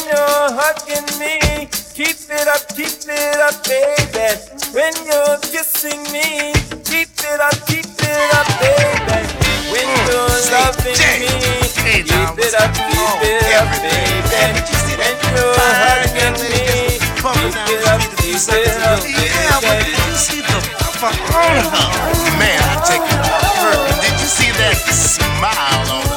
you're 0.07 0.49
hugging 0.55 1.07
me, 1.19 1.67
keep 1.93 2.15
it 2.31 2.47
up, 2.47 2.63
keep 2.75 3.03
it 3.07 3.39
up, 3.43 3.55
baby. 3.67 4.39
When 4.71 4.93
you're 5.03 5.37
kissing 5.43 6.01
me, 6.15 6.53
keep 6.87 7.11
it 7.27 7.39
up, 7.39 7.55
keep 7.67 7.85
it 7.85 8.29
up, 8.39 8.47
baby. 8.63 9.19
When 9.71 9.87
you're 10.07 10.31
loving 10.55 10.95
me, 10.95 11.27
keep 11.75 12.07
it 12.07 12.55
up, 12.55 12.71
keep 12.71 13.19
it 13.19 13.51
up, 13.51 13.67
baby. 13.83 14.23
When 14.95 15.17
you're 15.35 15.59
hugging 15.59 16.39
me, 16.39 16.95
keep 16.95 17.59
it 17.67 17.83
up, 17.87 18.01
keep 18.17 18.39
it 18.39 18.79
up, 18.87 19.03
baby. 19.61 19.91
Man, 22.39 22.59
I 22.63 22.79
take 22.87 23.03
it. 23.03 23.19
Did 24.01 24.15
you 24.21 24.27
see 24.27 24.51
that 24.51 24.77
smile 24.87 25.91
on 25.91 26.05
her? 26.07 26.16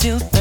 I 0.00 0.37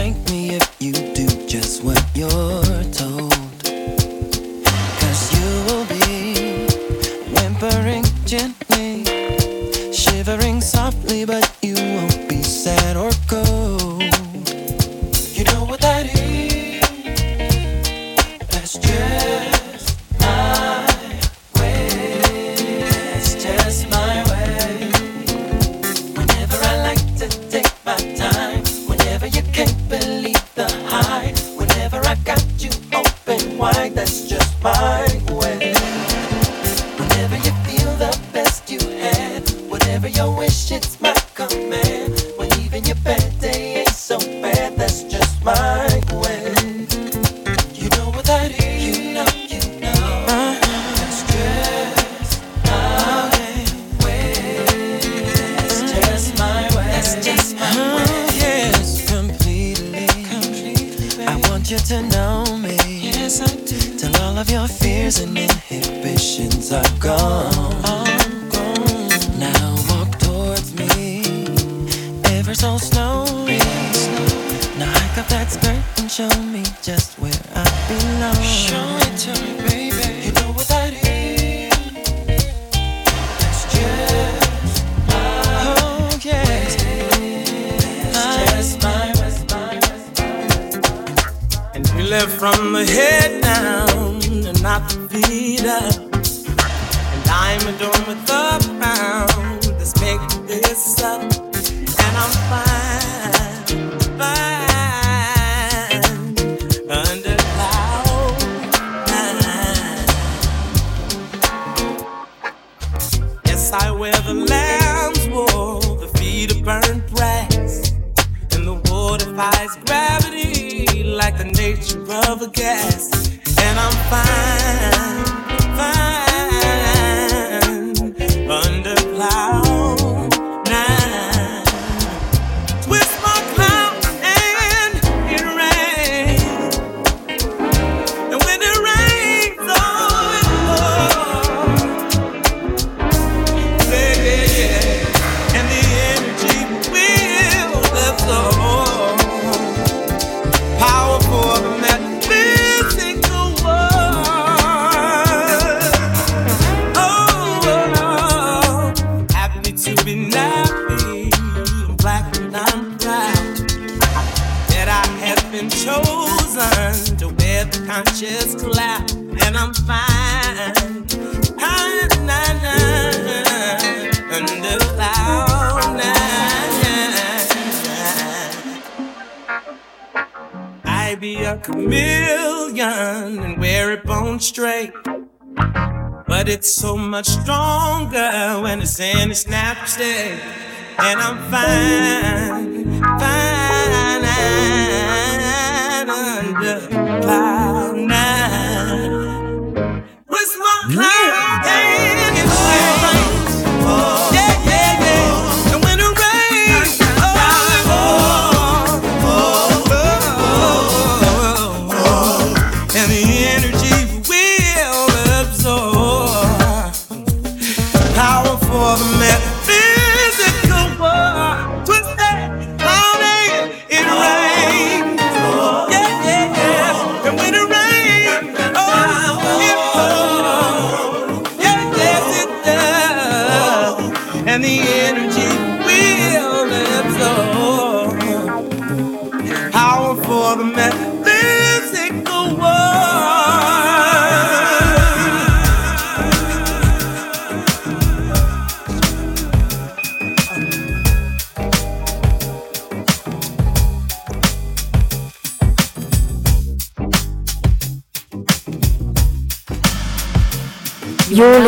energy 213.91 214.16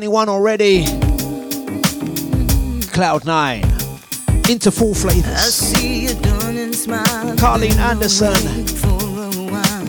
921 0.00 0.28
already. 0.28 0.84
Cloud 2.92 3.24
9. 3.24 3.62
Into 4.48 4.70
full 4.70 4.92
I 4.92 4.94
flavors. 4.94 5.54
see 5.54 6.04
you 6.06 6.14
done 6.14 6.72
smile. 6.72 7.36
Colleen 7.36 7.72
Anderson. 7.78 8.32
For 8.66 8.86
a 8.86 9.30
while. 9.50 9.86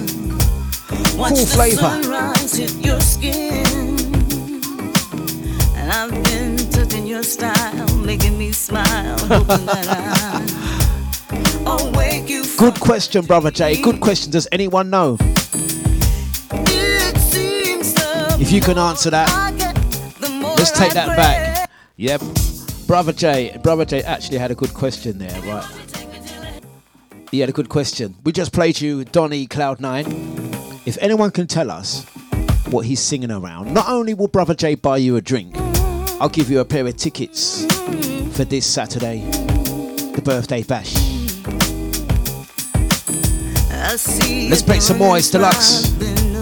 Watch 1.15 1.35
Full 1.37 1.45
flavor. 1.45 2.01
your 2.81 2.99
skin. 3.01 3.67
And 5.77 5.91
I've 5.91 6.23
been 6.23 6.57
touching 6.71 7.05
your 7.05 7.21
style, 7.21 7.95
making 7.97 8.35
me 8.37 8.51
smile. 8.51 9.17
Hoping 9.27 9.65
that 9.67 10.51
I'll 11.67 11.91
wake 11.91 12.27
you 12.29 12.43
Good 12.57 12.79
question, 12.79 13.25
brother 13.25 13.51
Jay. 13.51 13.79
Good 13.79 13.99
question. 13.99 14.31
Does 14.31 14.47
anyone 14.51 14.89
know? 14.89 15.17
it 16.51 17.17
seems 17.19 17.93
If 18.41 18.51
you 18.51 18.59
can 18.61 18.79
answer 18.79 19.11
that, 19.11 19.29
let's 20.59 20.71
take 20.71 20.93
that 20.93 21.15
back. 21.15 21.69
Yep. 21.95 22.21
Brother 22.85 23.13
Jay, 23.13 23.57
brother 23.63 23.85
Jay 23.85 24.03
actually 24.03 24.37
had 24.37 24.51
a 24.51 24.55
good 24.55 24.73
question 24.73 25.17
there, 25.17 25.41
right? 25.41 25.65
He 27.31 27.39
had 27.39 27.49
a 27.49 27.53
good 27.53 27.69
question. 27.69 28.15
We 28.23 28.31
just 28.31 28.51
played 28.51 28.81
you 28.81 29.05
Donny 29.05 29.47
Cloud9. 29.47 30.87
If 30.87 30.97
anyone 30.99 31.31
can 31.31 31.47
tell 31.47 31.69
us 31.69 32.03
what 32.71 32.85
he's 32.85 32.99
singing 32.99 33.31
around, 33.31 33.73
not 33.73 33.87
only 33.87 34.13
will 34.13 34.27
brother 34.27 34.55
Jay 34.55 34.75
buy 34.75 34.97
you 34.97 35.15
a 35.15 35.21
drink, 35.21 35.55
I'll 36.19 36.29
give 36.29 36.49
you 36.49 36.59
a 36.59 36.65
pair 36.65 36.85
of 36.85 36.97
tickets 36.97 37.65
for 38.35 38.43
this 38.43 38.65
Saturday, 38.65 39.19
the 40.13 40.21
birthday 40.23 40.63
bash. 40.63 40.95
Let's 43.69 44.61
play 44.61 44.79
some 44.79 44.97
more. 44.97 45.17
It's 45.17 45.31
Dlux. 45.31 46.38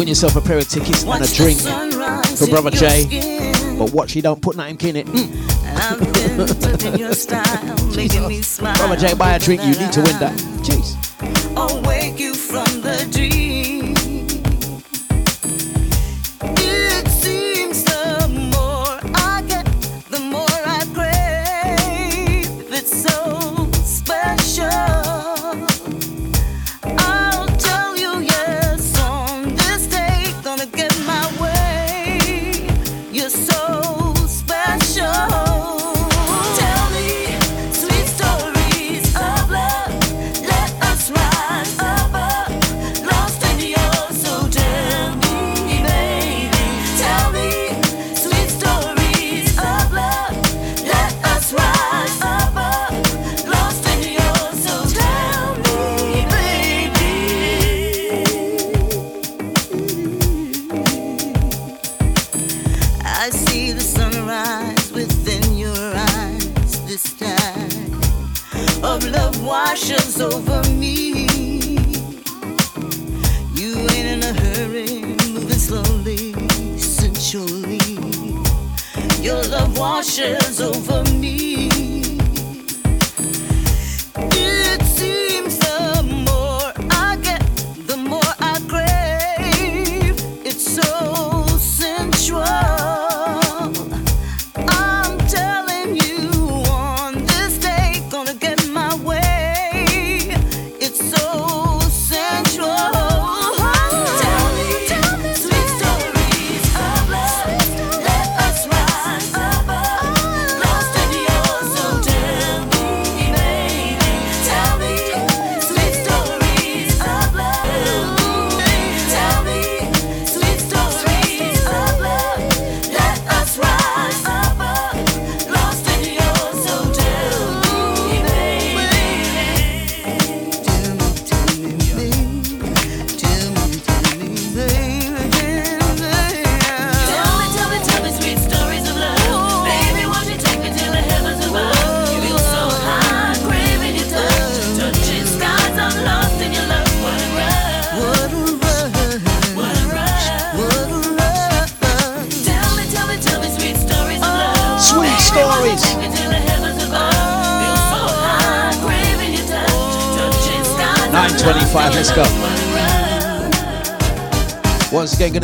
Win 0.00 0.08
yourself 0.08 0.34
a 0.34 0.40
pair 0.40 0.56
of 0.56 0.66
tickets 0.66 1.04
and 1.04 1.22
a 1.22 1.28
drink 1.28 1.58
for 1.60 2.46
brother 2.46 2.70
Jay. 2.70 3.02
skin. 3.02 3.78
But 3.78 3.92
watch 3.92 4.16
you 4.16 4.22
don't 4.22 4.40
put 4.40 4.56
nothing 4.56 4.78
in 4.80 4.96
it. 4.96 5.06
Mm. 5.06 5.76
I've 5.76 5.98
been 6.14 6.46
touching 6.58 6.96
your 6.96 7.12
style, 7.24 7.86
making 7.94 8.26
me. 8.26 8.40
Brother 8.58 8.96
Jay, 8.96 9.12
buy 9.12 9.34
a 9.34 9.38
drink. 9.38 9.60
You 9.60 9.72
need 9.78 9.92
to 9.92 10.00
win 10.00 10.18
that. 10.18 10.38
Jeez. 10.62 10.96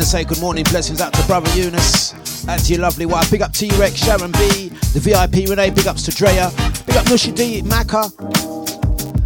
Say 0.07 0.23
good 0.23 0.39
morning, 0.39 0.63
blessings 0.69 1.01
out 1.01 1.11
to 1.11 1.21
brother 1.27 1.49
Eunice, 1.53 2.13
and 2.47 2.63
to 2.63 2.71
your 2.71 2.81
lovely 2.81 3.05
wife. 3.05 3.29
Big 3.29 3.41
up 3.41 3.51
T 3.51 3.69
Rex, 3.77 3.95
Sharon 3.95 4.31
B, 4.31 4.69
the 4.93 5.01
VIP 5.01 5.49
Renee. 5.49 5.69
Big 5.69 5.85
ups 5.85 6.03
to 6.03 6.11
Drea. 6.11 6.49
Big 6.85 6.95
up 6.95 7.05
Nushi 7.07 7.35
D, 7.35 7.61
Maka. 7.63 8.09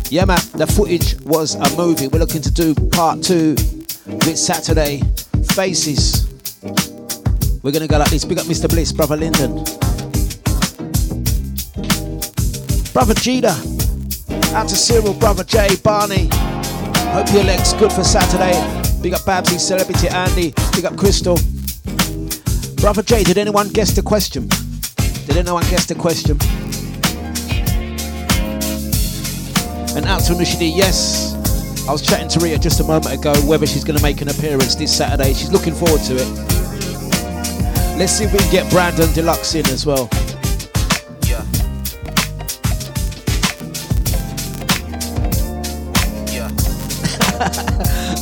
Yeah, 0.09 0.25
man, 0.25 0.39
the 0.53 0.65
footage 0.65 1.21
was 1.21 1.53
a 1.53 1.77
movie. 1.77 2.07
We're 2.07 2.17
looking 2.17 2.41
to 2.41 2.49
do 2.49 2.73
part 2.73 3.21
two 3.21 3.53
this 3.53 4.43
Saturday. 4.43 5.03
Faces. 5.53 6.27
We're 7.61 7.71
gonna 7.71 7.87
go 7.87 7.99
like 7.99 8.09
this. 8.09 8.25
Big 8.25 8.39
up 8.39 8.47
Mr. 8.47 8.67
Bliss, 8.67 8.91
brother 8.91 9.17
Lyndon, 9.17 9.63
brother 12.91 13.13
Jeter. 13.13 13.55
Out 14.55 14.67
to 14.69 14.75
Cyril, 14.75 15.13
brother 15.13 15.43
Jay, 15.43 15.75
Barney. 15.83 16.27
Hope 17.13 17.31
your 17.33 17.43
leg's 17.43 17.73
good 17.73 17.93
for 17.93 18.03
Saturday. 18.03 18.80
Big 19.01 19.13
up 19.13 19.25
Babsy, 19.25 19.57
Celebrity 19.57 20.09
Andy. 20.09 20.53
Big 20.73 20.85
up 20.85 20.95
Crystal. 20.95 21.37
Brother 22.75 23.01
Jay, 23.01 23.23
did 23.23 23.37
anyone 23.37 23.67
guess 23.69 23.95
the 23.95 24.01
question? 24.03 24.47
Did 25.25 25.37
anyone 25.37 25.63
guess 25.63 25.87
the 25.87 25.95
question? 25.95 26.37
And 29.97 30.05
out 30.05 30.21
to 30.25 30.33
Nushidi, 30.33 30.71
yes. 30.75 31.33
I 31.87 31.91
was 31.91 32.01
chatting 32.05 32.29
to 32.29 32.39
Ria 32.39 32.59
just 32.59 32.79
a 32.79 32.83
moment 32.83 33.13
ago 33.13 33.33
whether 33.47 33.65
she's 33.65 33.83
going 33.83 33.97
to 33.97 34.03
make 34.03 34.21
an 34.21 34.29
appearance 34.29 34.75
this 34.75 34.95
Saturday. 34.95 35.33
She's 35.33 35.51
looking 35.51 35.73
forward 35.73 36.01
to 36.03 36.15
it. 36.15 36.27
Let's 37.97 38.13
see 38.13 38.25
if 38.25 38.33
we 38.33 38.39
can 38.39 38.51
get 38.51 38.71
Brandon 38.71 39.11
Deluxe 39.13 39.55
in 39.55 39.65
as 39.67 39.85
well. 39.85 40.07
Yeah. 41.27 41.43
Yeah. 46.31 46.49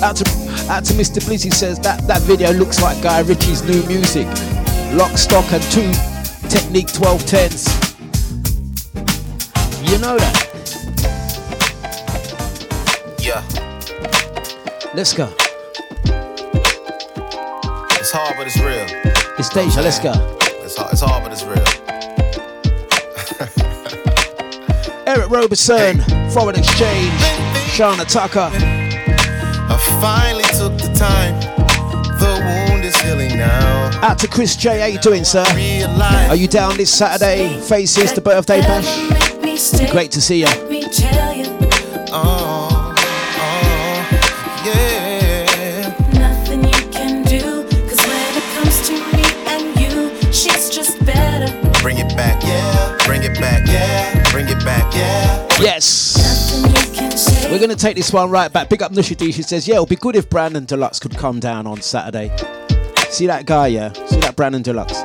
Out 0.01 0.15
to 0.15 0.48
out 0.69 0.85
to 0.85 0.93
Mr. 0.93 1.19
He 1.29 1.49
says 1.49 1.79
that 1.79 2.05
that 2.07 2.21
video 2.21 2.51
looks 2.53 2.81
like 2.81 3.01
Guy 3.01 3.21
Ritchie's 3.21 3.63
new 3.63 3.83
music. 3.87 4.27
Lock, 4.93 5.17
stock, 5.17 5.51
and 5.51 5.63
two 5.63 5.91
Technics 6.47 6.97
1210s. 6.97 7.67
You 9.91 9.97
know 9.97 10.17
that. 10.17 10.47
Yeah, 13.19 13.43
Let's 14.95 15.13
go. 15.13 15.31
it's 17.99 18.11
hard, 18.11 18.35
but 18.37 18.47
it's 18.47 18.57
real. 18.59 18.85
It's 19.37 19.49
Deja. 19.49 19.81
Let's 19.81 19.99
go. 19.99 20.13
It's 20.63 20.77
hard, 20.77 20.91
it's 20.93 21.01
hard, 21.01 21.23
but 21.23 21.31
it's 21.31 21.43
real. 21.43 21.65
Eric 25.07 25.29
Roberson, 25.29 26.01
Foreign 26.31 26.55
Exchange, 26.57 27.13
Shana 27.75 28.05
Tucker. 28.11 28.78
I 29.71 29.77
finally 30.01 30.43
took 30.57 30.77
the 30.77 30.91
time. 30.97 31.39
The 32.19 32.69
wound 32.69 32.83
is 32.83 32.95
healing 33.01 33.37
now. 33.37 33.89
Out 34.03 34.19
to 34.19 34.27
Chris 34.27 34.55
J. 34.55 34.79
How 34.79 34.85
you 34.87 34.99
doing, 34.99 35.23
sir? 35.23 35.45
Are 36.29 36.35
you 36.35 36.47
down 36.47 36.77
this 36.77 36.91
Saturday? 36.93 37.59
Faces, 37.61 38.13
the 38.13 38.21
birthday 38.21 38.61
bash. 38.61 38.87
It'll 39.73 39.85
be 39.85 39.91
great 39.91 40.11
to 40.11 40.21
see 40.21 40.39
you. 40.41 40.47
Uh. 42.11 42.48
We're 57.59 57.67
going 57.67 57.77
to 57.77 57.85
take 57.85 57.97
this 57.97 58.13
one 58.13 58.29
right 58.29 58.53
back. 58.53 58.69
Big 58.69 58.81
up 58.81 58.93
Nusha 58.93 59.17
D. 59.17 59.33
She 59.33 59.41
says, 59.41 59.67
Yeah, 59.67 59.73
it'll 59.73 59.85
be 59.85 59.97
good 59.97 60.15
if 60.15 60.29
Brandon 60.29 60.63
Deluxe 60.63 60.97
could 60.97 61.17
come 61.17 61.41
down 61.41 61.67
on 61.67 61.81
Saturday. 61.81 62.33
See 63.09 63.27
that 63.27 63.45
guy, 63.45 63.67
yeah? 63.67 63.91
See 64.05 64.21
that 64.21 64.37
Brandon 64.37 64.61
Deluxe? 64.61 65.03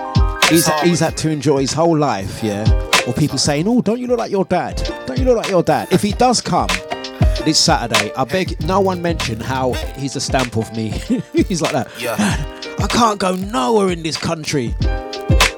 He's, 0.48 0.68
he's 0.82 1.01
had 1.01 1.16
to 1.16 1.31
enjoy 1.31 1.62
his 1.62 1.72
whole 1.72 1.98
life, 1.98 2.44
yeah? 2.44 2.62
Or 3.09 3.12
people 3.12 3.39
saying, 3.39 3.66
Oh, 3.66 3.82
don't 3.82 3.98
you 3.98 4.06
look 4.06 4.18
like 4.18 4.31
your 4.31 4.44
dad? 4.44 4.76
Don't 5.05 5.18
you 5.18 5.24
look 5.24 5.39
like 5.39 5.48
your 5.48 5.64
dad? 5.64 5.89
If 5.90 6.01
he 6.01 6.12
does 6.12 6.40
come 6.40 6.68
this 7.44 7.59
Saturday, 7.59 8.14
I 8.14 8.22
beg 8.22 8.64
no 8.64 8.78
one 8.78 9.02
mention 9.02 9.40
how 9.40 9.72
he's 9.97 10.14
a 10.14 10.20
stamp 10.20 10.56
of 10.56 10.72
me. 10.76 10.90
he's 11.32 11.60
like 11.60 11.72
that. 11.72 11.90
Yeah. 11.98 12.14
I 12.78 12.86
can't 12.86 13.18
go 13.18 13.35
nowhere 13.35 13.90
in 13.90 14.05
this 14.05 14.16
country. 14.16 14.76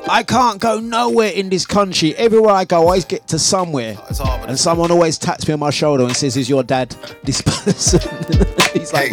I 0.09 0.23
can't 0.23 0.61
go 0.61 0.78
nowhere 0.78 1.31
in 1.31 1.49
this 1.49 1.66
country. 1.66 2.15
Everywhere 2.16 2.53
I 2.53 2.65
go, 2.65 2.77
I 2.77 2.81
always 2.81 3.05
get 3.05 3.27
to 3.28 3.39
somewhere. 3.39 3.97
Oh, 3.99 4.24
hard, 4.24 4.49
And 4.49 4.59
someone 4.59 4.91
always 4.91 5.19
taps 5.19 5.47
me 5.49 5.55
on 5.55 5.61
my 5.61 5.70
shoulder 5.70 6.05
and 6.05 6.15
says, 6.16 6.37
Is 6.37 6.49
your 6.49 6.62
dad 6.62 6.91
this 7.24 7.43
person? 7.47 8.01
He's 8.73 8.93
like, 8.93 9.12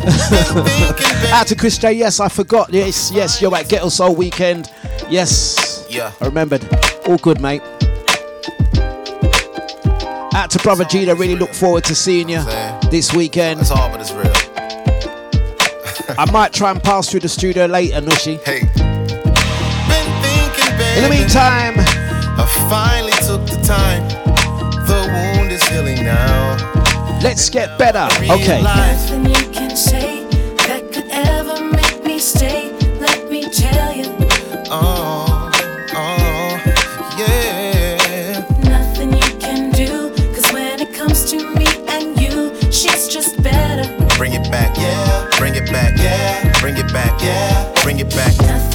Out 1.32 1.46
to 1.48 1.54
Chris 1.56 1.76
J. 1.76 1.92
Yes, 1.92 2.18
I 2.20 2.28
forgot. 2.28 2.72
Yes, 2.72 3.10
yes, 3.12 3.42
you're 3.42 3.54
at 3.54 3.68
Ghetto 3.68 3.90
Soul 3.90 4.14
Weekend. 4.14 4.70
Yes. 5.10 5.86
Yeah. 5.90 6.12
I 6.20 6.24
remembered. 6.26 6.66
All 7.06 7.18
good, 7.18 7.40
mate. 7.40 7.60
Out 10.32 10.48
to 10.52 10.58
Brother 10.62 10.84
G. 10.84 11.10
I 11.10 11.12
really 11.12 11.36
look 11.36 11.52
forward 11.52 11.84
to 11.84 11.94
seeing 11.94 12.30
you 12.30 12.42
this 12.90 13.12
weekend. 13.12 13.60
It's 13.60 13.68
hard, 13.68 13.92
but 13.92 14.00
it's 14.00 14.12
real. 14.12 14.32
I 16.18 16.30
might 16.32 16.52
try 16.54 16.70
and 16.70 16.82
pass 16.82 17.10
through 17.10 17.20
the 17.20 17.28
studio 17.28 17.66
later, 17.66 18.00
Nushi. 18.00 18.42
Hey. 18.44 18.62
In 21.00 21.08
the 21.08 21.16
meantime, 21.16 21.74
I 21.78 22.44
finally 22.68 23.12
took 23.26 23.46
the 23.46 23.58
time. 23.64 24.06
The 24.86 25.08
wound 25.08 25.50
is 25.50 25.62
healing 25.68 26.04
now. 26.04 26.56
let's 27.22 27.48
get 27.48 27.78
better. 27.78 28.06
Okay. 28.30 28.60
Nothing 28.62 29.24
you 29.24 29.50
can 29.50 29.74
say 29.74 30.24
that 30.68 30.92
could 30.92 31.08
ever 31.10 31.64
make 31.72 32.04
me 32.04 32.18
stay. 32.18 32.70
Let 33.00 33.30
me 33.30 33.48
tell 33.48 33.96
you, 33.96 34.14
Oh, 34.70 35.50
oh, 35.94 36.60
yeah. 37.18 38.44
nothing 38.68 39.14
you 39.14 39.38
can 39.40 39.70
do. 39.72 40.10
Cause 40.34 40.52
when 40.52 40.80
it 40.80 40.92
comes 40.94 41.24
to 41.30 41.36
me 41.54 41.66
and 41.88 42.20
you, 42.20 42.52
she's 42.70 43.08
just 43.08 43.42
better. 43.42 43.88
Bring 44.18 44.34
it 44.34 44.50
back, 44.50 44.76
yeah. 44.76 45.30
Bring 45.38 45.54
it 45.54 45.64
back, 45.72 45.96
yeah. 45.96 46.52
Bring 46.60 46.76
it 46.76 46.92
back, 46.92 47.22
yeah. 47.22 47.72
Bring 47.82 48.00
it 48.00 48.10
back. 48.10 48.36
Nothing 48.42 48.69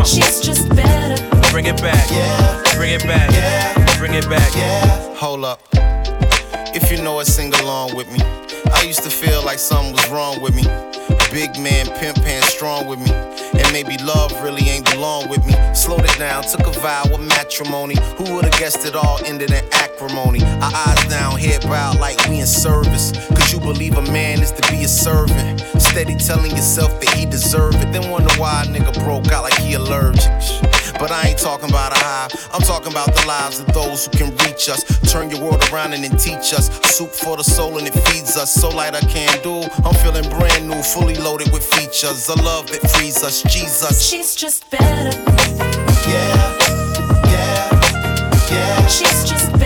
Come 0.00 0.06
on. 0.06 0.22
she's 0.22 0.40
just 0.40 0.66
better. 0.70 1.50
Bring 1.52 1.66
it 1.66 1.76
back, 1.82 2.10
Yeah. 2.10 2.62
bring 2.74 2.92
it 2.92 3.02
back, 3.02 3.30
Yeah. 3.32 3.98
bring 3.98 4.14
it 4.14 4.26
back. 4.30 4.56
Yeah. 4.56 5.14
Hold 5.16 5.44
up. 5.44 5.79
If 6.72 6.92
you 6.92 7.02
know 7.02 7.18
it, 7.18 7.26
sing 7.26 7.52
along 7.54 7.96
with 7.96 8.10
me. 8.12 8.20
I 8.72 8.82
used 8.82 9.02
to 9.02 9.10
feel 9.10 9.42
like 9.44 9.58
something 9.58 9.92
was 9.92 10.08
wrong 10.08 10.40
with 10.40 10.54
me. 10.54 10.62
Big 11.32 11.58
man, 11.58 11.86
pimp 11.98 12.18
hand 12.18 12.44
strong 12.44 12.86
with 12.86 13.00
me. 13.00 13.10
And 13.10 13.72
maybe 13.72 13.98
love 13.98 14.30
really 14.40 14.62
ain't 14.68 14.88
belong 14.88 15.28
with 15.28 15.44
me. 15.46 15.54
Slowed 15.74 16.04
it 16.04 16.16
down, 16.16 16.44
took 16.44 16.66
a 16.66 16.78
vow 16.78 17.02
of 17.12 17.20
matrimony. 17.20 17.96
Who 18.18 18.34
would've 18.34 18.52
guessed 18.52 18.86
it 18.86 18.94
all 18.94 19.18
ended 19.24 19.50
in 19.50 19.64
acrimony? 19.72 20.42
Our 20.44 20.72
eyes 20.72 21.08
down, 21.08 21.38
head 21.38 21.62
bowed 21.62 21.98
like 21.98 22.18
we 22.28 22.38
in 22.38 22.46
service. 22.46 23.12
Cause 23.28 23.52
you 23.52 23.58
believe 23.58 23.96
a 23.96 24.02
man 24.02 24.40
is 24.40 24.52
to 24.52 24.70
be 24.70 24.84
a 24.84 24.88
servant. 24.88 25.60
Steady 25.82 26.14
telling 26.16 26.52
yourself 26.52 27.00
that 27.00 27.10
he 27.14 27.26
deserve 27.26 27.74
it. 27.76 27.92
Then 27.92 28.08
wonder 28.10 28.32
why 28.34 28.62
a 28.62 28.66
nigga 28.66 28.94
broke 29.04 29.32
out 29.32 29.42
like 29.42 29.58
he 29.58 29.74
allergic. 29.74 30.30
But 31.00 31.12
I 31.12 31.28
ain't 31.28 31.38
talking 31.38 31.70
about 31.70 31.92
a 31.92 31.98
high. 31.98 32.28
I'm 32.52 32.60
talking 32.60 32.92
about 32.92 33.14
the 33.14 33.24
lives 33.26 33.58
of 33.58 33.72
those 33.72 34.04
who 34.04 34.12
can 34.12 34.36
reach 34.44 34.68
us. 34.68 34.84
Turn 35.10 35.30
your 35.30 35.40
world 35.40 35.66
around 35.72 35.94
and 35.94 36.04
then 36.04 36.16
teach 36.18 36.52
us. 36.52 36.68
Soup 36.94 37.08
for 37.08 37.38
the 37.38 37.42
soul 37.42 37.78
and 37.78 37.86
it 37.86 37.94
feeds 38.10 38.36
us. 38.36 38.52
So 38.52 38.68
light 38.68 38.94
I 38.94 39.00
can 39.00 39.42
do. 39.42 39.62
I'm 39.82 39.94
feeling 39.94 40.28
brand 40.28 40.68
new, 40.68 40.82
fully 40.82 41.16
loaded 41.16 41.50
with 41.52 41.64
features. 41.64 42.28
A 42.28 42.36
love 42.42 42.66
that 42.68 42.82
frees 42.90 43.24
us. 43.24 43.42
Jesus. 43.44 44.06
She's 44.06 44.34
just 44.34 44.70
better. 44.70 45.16
Yeah. 46.06 46.58
Yeah. 47.32 47.80
Yeah. 48.50 48.86
She's 48.86 49.24
just 49.24 49.59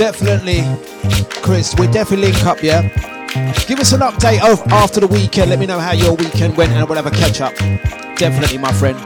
Definitely, 0.00 0.62
Chris. 1.42 1.74
We're 1.76 1.92
definitely 1.92 2.32
link 2.32 2.46
up, 2.46 2.62
yeah. 2.62 2.88
Give 3.66 3.78
us 3.80 3.92
an 3.92 4.00
update 4.00 4.40
of 4.40 4.66
after 4.72 4.98
the 4.98 5.06
weekend. 5.06 5.50
Let 5.50 5.58
me 5.58 5.66
know 5.66 5.78
how 5.78 5.92
your 5.92 6.14
weekend 6.14 6.56
went, 6.56 6.72
and 6.72 6.88
we'll 6.88 6.96
have 6.96 7.04
a 7.04 7.10
catch 7.10 7.42
up. 7.42 7.54
Definitely, 8.16 8.56
my 8.56 8.72
friend. 8.72 8.98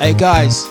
Hey 0.00 0.14
guys, 0.14 0.66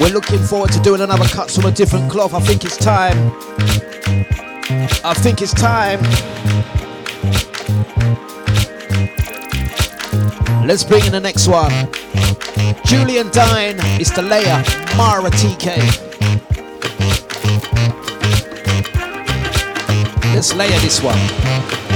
We're 0.00 0.10
looking 0.14 0.38
forward 0.38 0.70
to 0.70 0.80
doing 0.80 1.00
another 1.00 1.26
cuts 1.26 1.56
from 1.56 1.64
a 1.64 1.72
different 1.72 2.08
cloth. 2.08 2.34
I 2.34 2.40
think 2.40 2.64
it's 2.64 2.76
time. 2.76 3.32
I 5.02 5.12
think 5.12 5.42
it's 5.42 5.52
time. 5.52 6.00
Let's 10.64 10.84
bring 10.84 11.04
in 11.04 11.10
the 11.10 11.20
next 11.20 11.48
one. 11.48 11.72
Julien 12.84 13.28
Dyne 13.32 13.80
is 14.00 14.12
the 14.12 14.22
layer. 14.22 14.62
Mara 14.96 15.30
TK. 15.30 16.09
Let's 20.40 20.54
layer 20.54 20.78
this 20.78 21.02
one. 21.02 21.89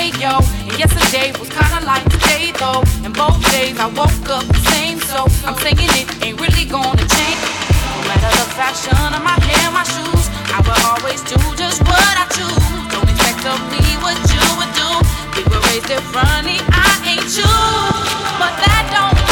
Round 0.00 0.20
yo. 0.20 0.38
And 0.68 0.78
yesterday 0.78 1.32
was 1.38 1.48
kinda 1.48 1.84
like 1.84 2.04
today, 2.08 2.52
though. 2.58 2.82
And 3.04 3.14
both 3.14 3.38
days 3.52 3.78
I 3.78 3.86
woke 3.86 4.28
up 4.28 4.46
the 4.46 4.62
same, 4.72 5.00
so 5.00 5.26
I'm 5.46 5.56
saying 5.58 5.76
it 5.78 6.24
ain't 6.24 6.40
really 6.40 6.64
gonna 6.64 7.06
change. 7.16 7.40
No 7.96 8.08
matter 8.08 8.30
the 8.40 8.46
fashion 8.56 8.96
of 8.96 9.22
my 9.22 9.36
hair, 9.48 9.70
my 9.70 9.84
shoes, 9.84 10.26
I 10.56 10.60
will 10.64 10.80
always 10.92 11.20
do 11.22 11.38
just 11.56 11.82
what 11.82 12.14
I 12.22 12.26
choose. 12.36 12.66
Don't 12.92 13.08
expect 13.08 13.44
of 13.46 13.60
me 13.72 13.82
what 14.04 14.18
you 14.32 14.44
would 14.58 14.72
do. 14.82 14.90
We 15.36 15.42
were 15.50 15.62
raised 15.68 15.86
differently, 15.86 16.58
I 16.72 16.90
ain't 17.12 17.30
you. 17.36 17.54
But 18.40 18.54
that 18.64 18.84
don't 18.94 19.29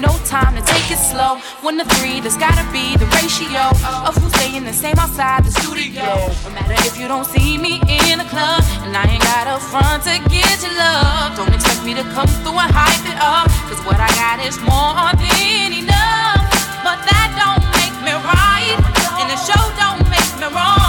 no 0.00 0.12
time 0.24 0.54
to 0.56 0.62
take 0.62 0.90
it 0.90 0.98
slow. 0.98 1.36
One 1.60 1.78
to 1.78 1.84
three, 1.96 2.20
there's 2.20 2.36
gotta 2.36 2.64
be 2.72 2.96
the 2.96 3.06
ratio 3.20 3.72
of 4.06 4.16
who's 4.16 4.32
staying 4.40 4.64
the 4.64 4.72
same 4.72 4.98
outside 4.98 5.44
the 5.44 5.52
studio. 5.52 6.04
No 6.44 6.50
matter 6.54 6.74
if 6.88 6.98
you 6.98 7.08
don't 7.08 7.26
see 7.26 7.58
me 7.58 7.80
in 8.08 8.20
a 8.20 8.28
club, 8.28 8.62
and 8.84 8.96
I 8.96 9.04
ain't 9.04 9.22
got 9.22 9.46
a 9.48 9.58
front 9.60 10.04
to 10.04 10.14
get 10.30 10.62
your 10.62 10.74
love. 10.76 11.36
Don't 11.36 11.52
expect 11.52 11.84
me 11.84 11.94
to 11.94 12.04
come 12.14 12.28
through 12.42 12.58
and 12.58 12.72
hype 12.72 13.04
it 13.04 13.18
up, 13.20 13.48
cause 13.68 13.80
what 13.84 13.98
I 14.00 14.08
got 14.16 14.40
is 14.40 14.56
more 14.64 15.12
than 15.18 15.72
enough. 15.72 16.40
But 16.86 16.98
that 17.08 17.30
don't 17.38 17.64
make 17.78 17.96
me 18.06 18.14
right, 18.16 18.78
and 19.20 19.28
the 19.28 19.38
show 19.38 19.62
don't 19.78 20.02
make 20.08 20.32
me 20.40 20.48
wrong. 20.54 20.81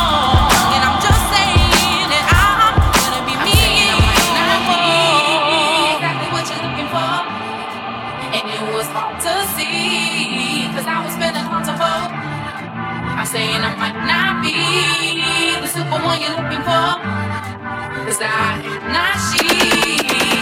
Cause 18.24 18.64
not 18.96 19.16
she, 19.20 19.44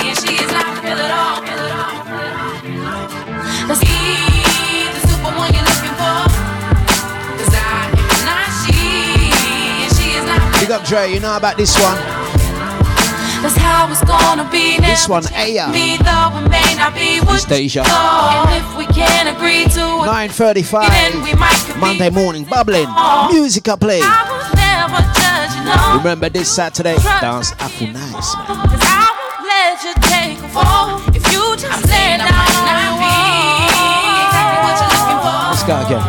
and 0.05 0.17
she 0.17 0.33
is 0.37 0.51
not 0.53 0.83
real 0.83 1.01
at 1.01 1.11
all. 1.11 1.41
Let's 3.67 3.81
be 3.81 3.97
the 4.93 5.01
super 5.09 5.31
you're 5.53 5.65
looking 5.65 5.95
for. 5.97 6.29
Cause 7.41 7.53
I 7.57 7.89
am 7.89 8.21
not 8.29 8.49
she, 8.61 8.77
and 9.81 9.91
she 9.97 10.07
is 10.13 10.25
not 10.25 10.61
Big 10.61 10.71
up 10.71 10.83
Dre, 10.85 11.11
you 11.11 11.19
know 11.19 11.35
about 11.35 11.57
this 11.57 11.73
one. 11.79 11.97
That's 13.41 13.57
how 13.57 13.89
it's 13.89 14.03
gonna 14.03 14.47
be 14.51 14.77
now. 14.77 14.89
This 14.89 15.09
one, 15.09 15.25
Aya. 15.33 15.69
Me 15.71 15.97
though 15.97 16.37
it 16.37 16.49
may 16.49 16.75
not 16.75 16.93
be 16.93 17.19
what 17.25 17.37
It's 17.37 17.45
Deja. 17.45 17.81
And 17.81 18.61
if 18.61 18.77
we 18.77 18.85
can 18.93 19.35
agree 19.35 19.63
to 19.63 20.05
9.35, 20.05 21.79
Monday 21.79 22.11
morning, 22.11 22.43
bubbling. 22.43 22.87
Music 23.31 23.67
I 23.67 23.75
play. 23.75 24.01
Remember 25.97 26.29
this 26.29 26.49
Saturday, 26.49 26.95
Dance 27.21 27.53
Apple 27.59 27.87
Nice. 27.87 28.35
man. 28.35 28.57
Cause 28.67 28.81
I 28.81 29.05
won't 29.13 29.45
let 29.45 29.83
you 29.85 29.93
take 30.09 30.39
a 30.39 30.49
fall 30.49 30.97
if 31.13 31.21
you 31.31 31.55
just 31.57 31.85
lay 31.85 32.17
down 32.17 32.33
on 32.33 32.97
me. 32.97 33.13
Exactly 34.25 34.57
what 34.65 34.75
you're 34.81 34.93
looking 34.97 35.19
for. 35.21 35.37
Let's 35.53 35.63
go 35.63 35.75
again. 35.85 36.03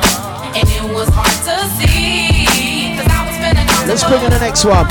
And 0.56 0.68
it 0.68 0.94
was 0.94 1.08
hard 1.12 1.36
to 1.46 1.56
see. 1.76 2.96
Cause 2.96 3.08
I 3.12 3.20
was 3.28 3.36
feeling 3.36 3.88
Let's 3.88 4.04
bring 4.04 4.22
in 4.22 4.30
the 4.30 4.38
next 4.40 4.64
one. 4.64 4.88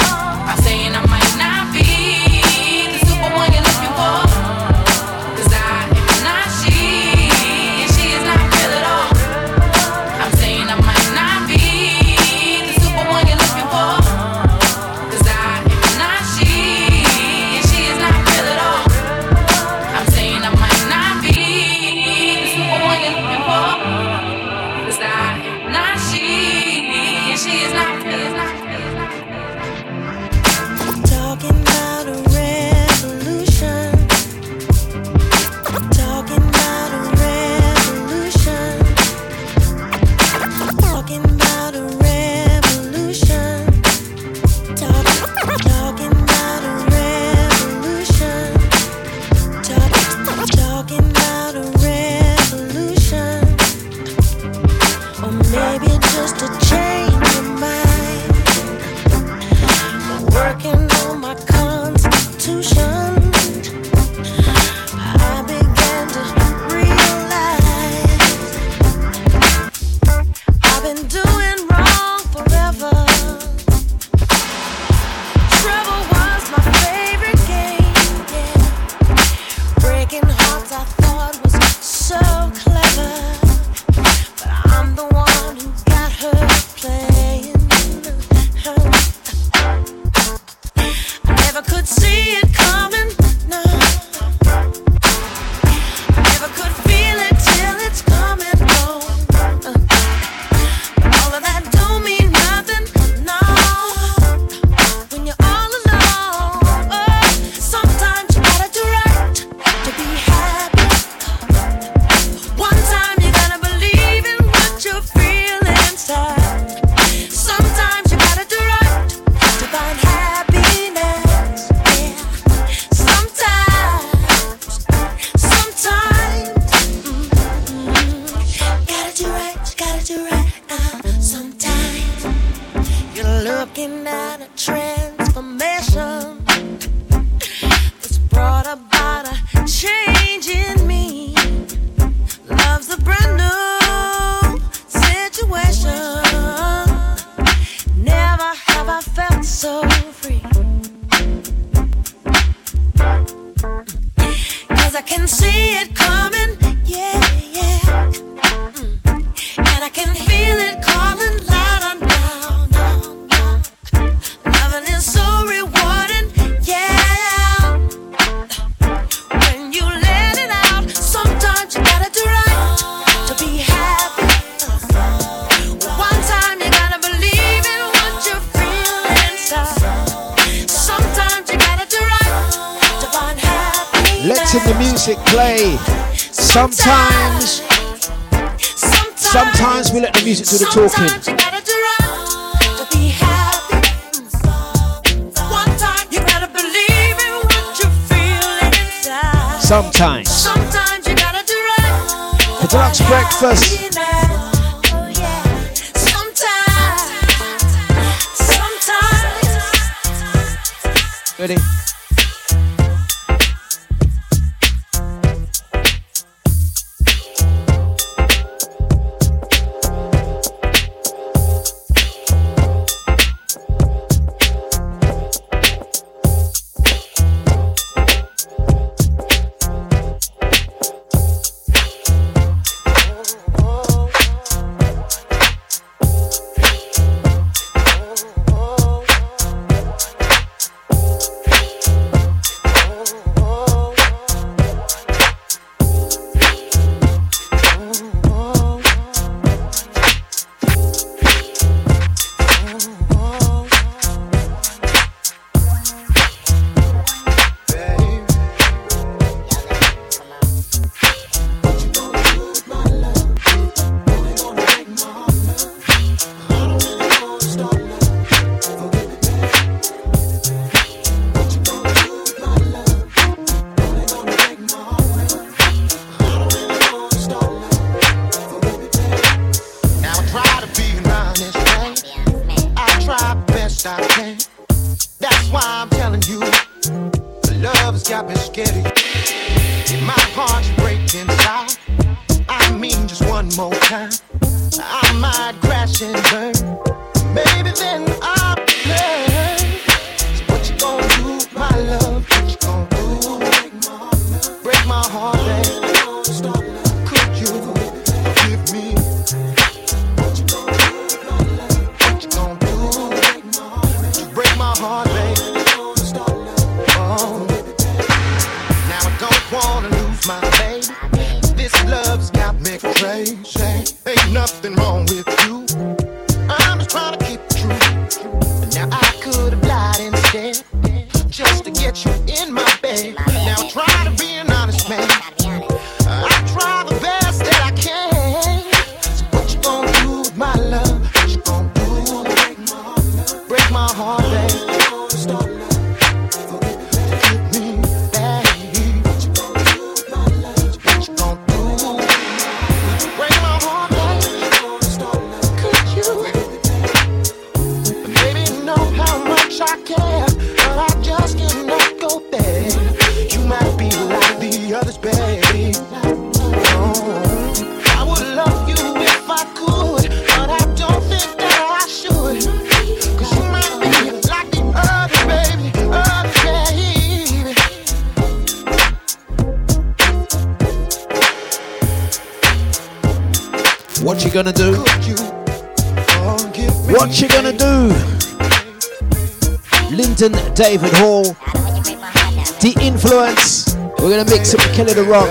David 390.61 390.93
Hall, 390.93 391.23
The 391.23 392.77
Influence. 392.83 393.75
We're 393.97 394.15
gonna 394.15 394.29
mix 394.29 394.49
some 394.49 394.59
Killer 394.75 394.93
the 394.93 395.03
Rock. 395.03 395.27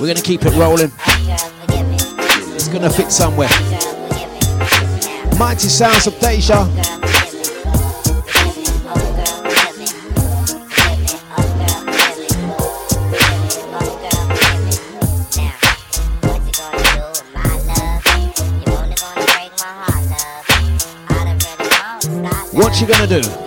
We're 0.00 0.06
gonna 0.06 0.22
keep 0.22 0.44
it 0.44 0.54
rolling. 0.54 0.92
It's 2.54 2.68
gonna 2.68 2.90
fit 2.90 3.10
somewhere. 3.10 3.48
Mighty 5.36 5.66
Sounds 5.66 6.06
of 6.06 6.16
Deja. 6.20 7.01
you 22.82 22.88
gonna 22.88 23.06
do? 23.06 23.41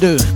do. 0.00 0.29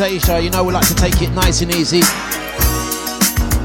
Morning. 0.00 0.44
You 0.44 0.50
know, 0.50 0.64
we 0.64 0.72
like 0.72 0.86
to 0.88 0.94
take 0.94 1.22
it 1.22 1.30
nice 1.30 1.60
and 1.62 1.70
easy. 1.74 1.98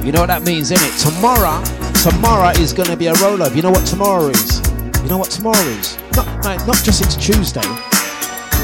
You 0.06 0.12
know 0.12 0.22
what 0.22 0.28
that 0.28 0.44
means, 0.46 0.72
innit? 0.72 0.94
Tomorrow, 1.02 1.64
tomorrow 2.04 2.50
is 2.62 2.74
going 2.74 2.90
to 2.90 2.98
be 2.98 3.08
a 3.08 3.14
roll 3.16 3.42
up. 3.42 3.56
You 3.56 3.62
know 3.62 3.72
what 3.72 3.86
tomorrow 3.86 4.28
is? 4.28 4.62
You 5.02 5.10
know 5.10 5.18
what 5.18 5.32
tomorrow 5.32 5.58
is? 5.58 5.98
Not, 6.16 6.28
no, 6.44 6.56
not 6.66 6.84
just 6.84 7.02
it's 7.02 7.16
Tuesday. 7.16 7.66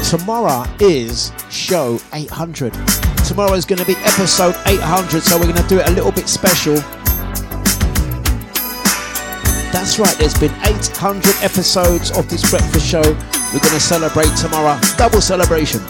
Tomorrow 0.08 0.64
is 0.80 1.32
show 1.50 1.98
800. 2.12 2.72
Tomorrow 3.26 3.54
is 3.54 3.64
going 3.64 3.78
to 3.78 3.86
be 3.86 3.96
episode 3.96 4.54
800, 4.66 5.22
so 5.22 5.38
we're 5.38 5.50
going 5.50 5.56
to 5.56 5.68
do 5.68 5.80
it 5.80 5.88
a 5.88 5.92
little 5.92 6.12
bit 6.12 6.28
special. 6.28 6.76
That's 9.72 9.98
right, 9.98 10.16
there's 10.18 10.38
been 10.38 10.54
800 10.64 11.34
episodes 11.42 12.16
of 12.16 12.28
this 12.28 12.48
breakfast 12.48 12.86
show. 12.86 13.02
We're 13.02 13.60
going 13.60 13.74
to 13.74 13.80
celebrate 13.80 14.34
tomorrow. 14.36 14.78
Double 14.96 15.20
celebration. 15.20 15.80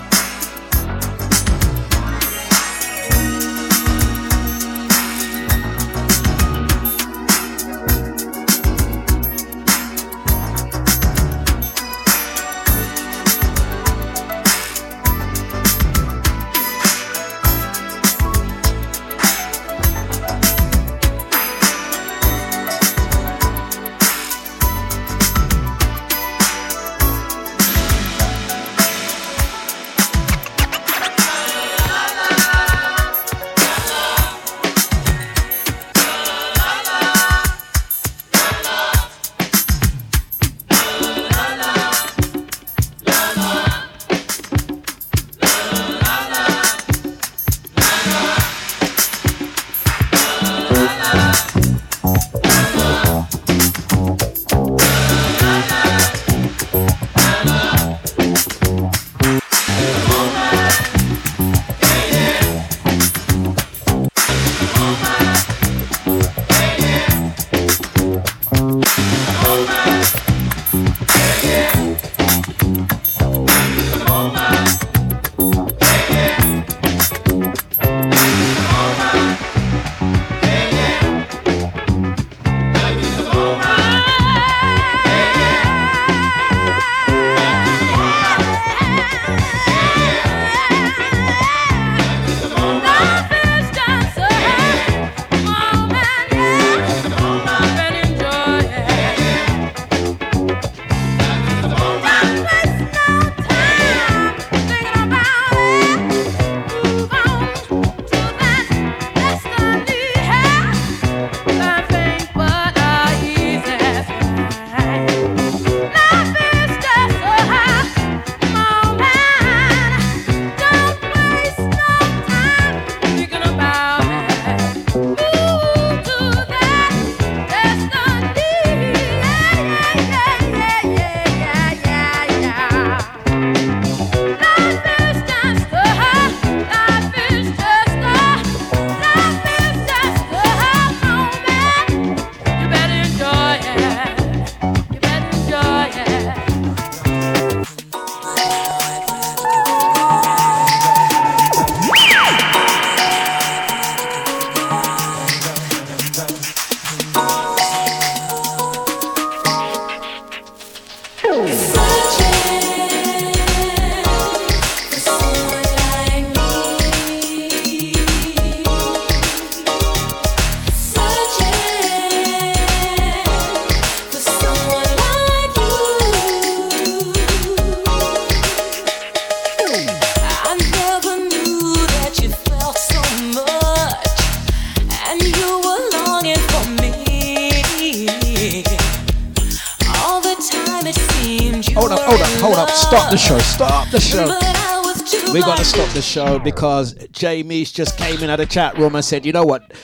Show 196.17 196.39
because 196.39 196.95
Jamie's 197.13 197.71
just 197.71 197.99
came 197.99 198.23
in 198.23 198.31
at 198.31 198.37
the 198.37 198.47
chat 198.47 198.79
room 198.79 198.95
and 198.95 199.05
said, 199.05 199.27
you 199.27 199.33
know 199.33 199.45
what? 199.45 199.75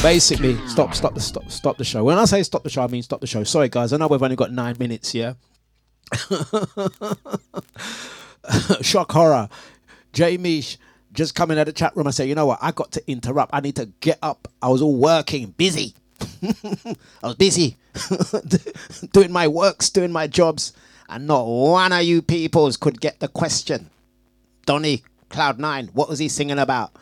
Basically, 0.00 0.56
stop, 0.66 0.94
stop 0.94 1.12
the 1.12 1.20
stop, 1.20 1.50
stop 1.50 1.76
the 1.76 1.84
show. 1.84 2.02
When 2.02 2.16
I 2.16 2.24
say 2.24 2.42
stop 2.42 2.62
the 2.62 2.70
show, 2.70 2.84
I 2.84 2.86
mean 2.86 3.02
stop 3.02 3.20
the 3.20 3.26
show. 3.26 3.44
Sorry, 3.44 3.68
guys. 3.68 3.92
I 3.92 3.98
know 3.98 4.06
we've 4.06 4.22
only 4.22 4.34
got 4.34 4.50
nine 4.50 4.76
minutes. 4.78 5.14
Yeah. 5.14 5.34
Shock 8.80 9.12
horror. 9.12 9.50
Jamie 10.14 10.64
just 11.12 11.34
coming 11.34 11.58
out 11.58 11.68
of 11.68 11.74
the 11.74 11.78
chat 11.78 11.94
room. 11.94 12.06
I 12.06 12.12
say, 12.12 12.26
you 12.26 12.34
know 12.34 12.46
what? 12.46 12.60
I 12.62 12.72
got 12.72 12.90
to 12.92 13.10
interrupt. 13.10 13.52
I 13.52 13.60
need 13.60 13.76
to 13.76 13.84
get 14.00 14.18
up. 14.22 14.48
I 14.62 14.68
was 14.68 14.80
all 14.80 14.96
working, 14.96 15.48
busy. 15.48 15.92
I 16.42 16.96
was 17.22 17.34
busy 17.34 17.76
doing 19.12 19.32
my 19.32 19.48
works, 19.48 19.90
doing 19.90 20.12
my 20.12 20.28
jobs, 20.28 20.72
and 21.10 21.26
not 21.26 21.44
one 21.44 21.92
of 21.92 22.04
you 22.04 22.22
peoples 22.22 22.78
could 22.78 23.02
get 23.02 23.20
the 23.20 23.28
question. 23.28 23.90
Donny 24.64 25.04
Cloud 25.34 25.58
Nine, 25.58 25.90
what 25.94 26.08
was 26.08 26.20
he 26.20 26.28
singing 26.28 26.60
about? 26.60 26.92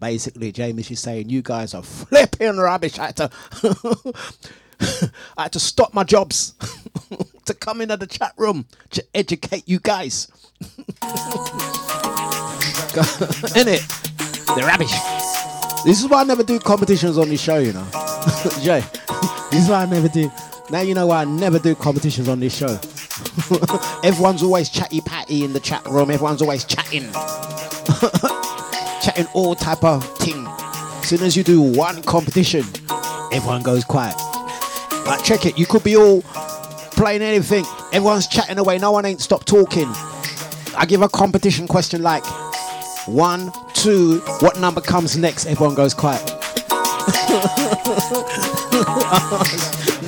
Basically, 0.00 0.50
James 0.52 0.90
is 0.90 1.00
saying 1.00 1.28
you 1.28 1.42
guys 1.42 1.74
are 1.74 1.82
flipping 1.82 2.56
rubbish. 2.56 2.98
I 2.98 3.06
had 3.06 3.16
to, 3.16 3.30
I 5.36 5.42
had 5.42 5.52
to 5.52 5.60
stop 5.60 5.92
my 5.92 6.02
jobs 6.02 6.54
to 7.44 7.52
come 7.52 7.82
into 7.82 7.98
the 7.98 8.06
chat 8.06 8.32
room 8.38 8.64
to 8.92 9.04
educate 9.14 9.68
you 9.68 9.80
guys. 9.80 10.28
In 13.54 13.68
it, 13.68 13.82
they're 14.56 14.66
rubbish. 14.66 14.94
This 15.84 16.00
is 16.00 16.08
why 16.08 16.22
I 16.22 16.24
never 16.24 16.42
do 16.42 16.58
competitions 16.58 17.18
on 17.18 17.28
this 17.28 17.42
show, 17.42 17.58
you 17.58 17.74
know. 17.74 17.86
Jay, 18.62 18.82
this 19.50 19.64
is 19.64 19.68
why 19.68 19.82
I 19.82 19.86
never 19.86 20.08
do. 20.08 20.32
Now 20.70 20.80
you 20.80 20.94
know 20.94 21.08
why 21.08 21.20
I 21.20 21.24
never 21.26 21.58
do 21.58 21.74
competitions 21.74 22.30
on 22.30 22.40
this 22.40 22.56
show. 22.56 22.80
Everyone's 24.02 24.42
always 24.42 24.70
chatty 24.70 25.02
patty 25.02 25.44
in 25.44 25.52
the 25.52 25.60
chat 25.60 25.84
room. 25.86 26.10
Everyone's 26.10 26.40
always 26.40 26.64
chatting, 26.64 27.10
chatting 29.04 29.26
all 29.34 29.54
type 29.54 29.84
of 29.84 30.02
thing. 30.16 30.46
As 30.46 31.10
soon 31.10 31.22
as 31.22 31.36
you 31.36 31.44
do 31.44 31.60
one 31.60 32.02
competition, 32.04 32.64
everyone 33.32 33.62
goes 33.62 33.84
quiet. 33.84 34.16
Like 35.04 35.22
check 35.22 35.44
it, 35.44 35.58
you 35.58 35.66
could 35.66 35.84
be 35.84 35.94
all 35.94 36.22
playing 36.92 37.20
anything. 37.20 37.66
Everyone's 37.92 38.26
chatting 38.26 38.56
away. 38.56 38.78
No 38.78 38.92
one 38.92 39.04
ain't 39.04 39.20
stopped 39.20 39.46
talking. 39.46 39.88
I 40.74 40.86
give 40.88 41.02
a 41.02 41.08
competition 41.08 41.68
question 41.68 42.02
like 42.02 42.24
one, 43.06 43.52
two, 43.74 44.20
what 44.40 44.58
number 44.58 44.80
comes 44.80 45.18
next? 45.18 45.44
Everyone 45.44 45.74
goes 45.74 45.92
quiet. 45.92 46.26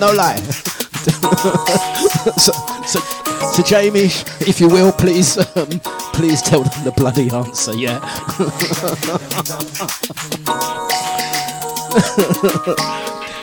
no 0.00 0.10
lie. 0.12 0.40
so, 2.36 2.52
so, 2.86 3.00
so 3.52 3.62
Jamie, 3.62 4.10
if 4.40 4.60
you 4.60 4.68
will, 4.68 4.92
please, 4.92 5.38
um, 5.56 5.68
please 6.12 6.42
tell 6.42 6.62
them 6.64 6.84
the 6.84 6.92
bloody 6.96 7.30
answer. 7.30 7.74
Yeah. 7.74 8.00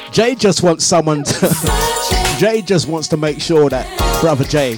Jay 0.11 0.35
just 0.35 0.61
wants 0.61 0.85
someone 0.85 1.23
to. 1.23 2.35
Jay 2.38 2.61
just 2.61 2.88
wants 2.88 3.07
to 3.07 3.18
make 3.18 3.41
sure 3.41 3.69
that 3.69 3.88
brother 4.22 4.44
Jay 4.44 4.73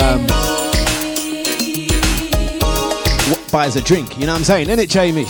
um, 0.00 0.26
w- 3.28 3.50
buys 3.52 3.76
a 3.76 3.82
drink. 3.82 4.18
You 4.18 4.26
know 4.26 4.32
what 4.32 4.38
I'm 4.38 4.44
saying? 4.44 4.68
Isn't 4.68 4.78
it, 4.80 4.88
Jamie? 4.90 5.26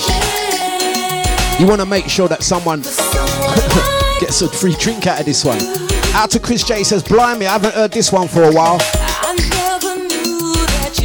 You 1.59 1.67
want 1.67 1.81
to 1.81 1.87
make 1.87 2.09
sure 2.09 2.29
that 2.29 2.43
someone 2.43 2.81
gets 4.21 4.41
a 4.43 4.49
free 4.49 4.75
drink 4.77 5.07
out 5.07 5.21
of 5.21 5.27
this 5.27 5.45
one. 5.45 5.59
Out 6.13 6.31
to 6.33 6.41
Chris 6.41 6.65
J 6.65 6.83
says, 6.83 7.03
Blimey, 7.03 7.47
I 7.47 7.53
haven't 7.53 7.75
heard 7.75 7.93
this 7.93 8.11
one 8.13 8.27
for 8.29 8.43
a 8.43 8.53
while. 8.53 8.79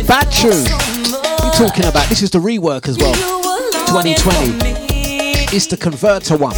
Bad 0.08 0.32
tune. 0.32 0.66
You 1.46 1.52
talking 1.54 1.86
about? 1.86 2.10
This 2.10 2.22
is 2.22 2.30
the 2.32 2.40
rework 2.40 2.88
as 2.88 2.98
well. 2.98 3.14
2020. 3.88 5.56
It's 5.56 5.68
the 5.68 5.78
converter 5.78 6.38
one. 6.38 6.56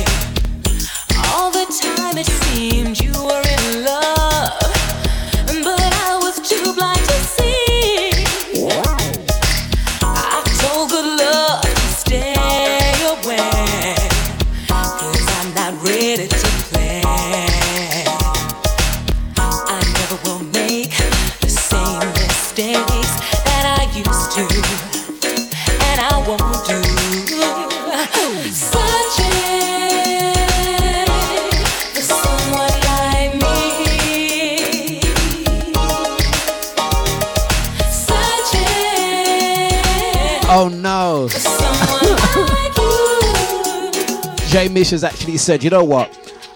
Jay 44.58 44.68
Mish 44.70 44.90
has 44.90 45.04
actually 45.04 45.38
said, 45.38 45.64
you 45.64 45.70
know 45.70 45.84
what? 45.84 46.10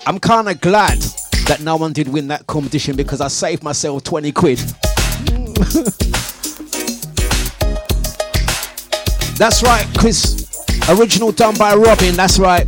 I'm 0.07 0.17
kind 0.17 0.49
of 0.49 0.59
glad 0.59 0.97
that 1.45 1.59
no 1.61 1.75
one 1.75 1.93
did 1.93 2.07
win 2.07 2.29
that 2.29 2.47
competition 2.47 2.95
because 2.95 3.21
I 3.21 3.27
saved 3.27 3.61
myself 3.61 4.03
20 4.03 4.31
quid. 4.31 4.57
That's 9.37 9.61
right, 9.61 9.85
Chris. 9.99 10.49
Original 10.89 11.31
done 11.31 11.55
by 11.59 11.75
Robin. 11.75 12.15
That's 12.15 12.39
right. 12.39 12.65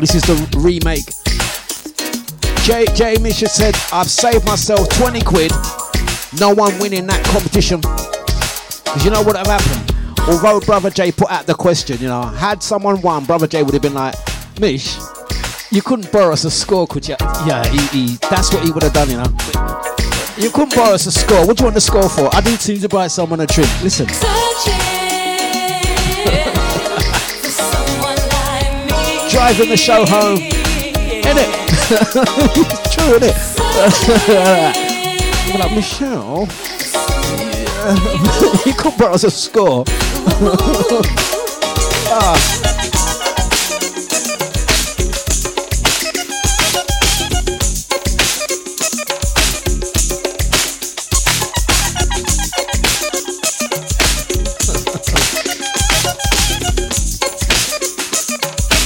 This 0.00 0.14
is 0.14 0.22
the 0.22 0.36
remake. 0.56 1.04
Jay, 2.64 2.86
Jay 2.94 3.22
Mish 3.22 3.40
has 3.40 3.52
said, 3.52 3.76
I've 3.92 4.08
saved 4.08 4.46
myself 4.46 4.88
20 4.88 5.20
quid. 5.20 5.52
No 6.40 6.54
one 6.54 6.78
winning 6.78 7.06
that 7.08 7.22
competition. 7.26 7.82
Because 7.82 9.04
you 9.04 9.10
know 9.10 9.20
what 9.20 9.36
have 9.36 9.48
happened? 9.48 9.81
Although 10.28 10.60
Brother 10.60 10.90
Jay 10.90 11.10
put 11.10 11.30
out 11.30 11.46
the 11.46 11.54
question, 11.54 11.98
you 11.98 12.06
know, 12.06 12.22
had 12.22 12.62
someone 12.62 13.00
won, 13.00 13.24
Brother 13.24 13.46
Jay 13.46 13.62
would 13.62 13.74
have 13.74 13.82
been 13.82 13.94
like, 13.94 14.14
Mish, 14.60 14.96
you 15.72 15.82
couldn't 15.82 16.12
borrow 16.12 16.32
us 16.32 16.44
a 16.44 16.50
score, 16.50 16.86
could 16.86 17.08
you? 17.08 17.16
Yeah, 17.46 17.66
he, 17.66 17.78
he, 17.88 18.16
that's 18.30 18.52
what 18.52 18.62
he 18.62 18.70
would 18.70 18.82
have 18.82 18.92
done, 18.92 19.10
you 19.10 19.16
know. 19.16 19.24
You 20.38 20.50
couldn't 20.50 20.74
borrow 20.74 20.94
us 20.94 21.06
a 21.06 21.12
score. 21.12 21.46
What 21.46 21.56
do 21.56 21.62
you 21.62 21.66
want 21.66 21.74
the 21.74 21.80
score 21.80 22.08
for? 22.08 22.28
I 22.32 22.40
seem 22.56 22.78
to 22.80 22.88
buy 22.88 23.06
someone 23.08 23.40
a 23.40 23.46
drink. 23.46 23.68
Listen. 23.82 24.06
Driving 29.30 29.70
the 29.70 29.76
show 29.76 30.04
home. 30.06 30.38
Innit? 30.38 31.62
it's 31.90 32.94
true, 32.94 33.18
innit? 33.18 33.36
You're 35.48 35.58
like, 35.58 35.74
Michelle, 35.74 36.48
you 38.66 38.72
couldn't 38.74 38.98
borrow 38.98 39.14
us 39.14 39.24
a 39.24 39.30
score. 39.30 39.84
Ah. 42.14 42.36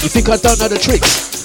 You 0.02 0.08
think 0.08 0.28
I 0.28 0.36
don't 0.36 0.58
know 0.58 0.68
the 0.68 0.78
tricks? 0.80 1.35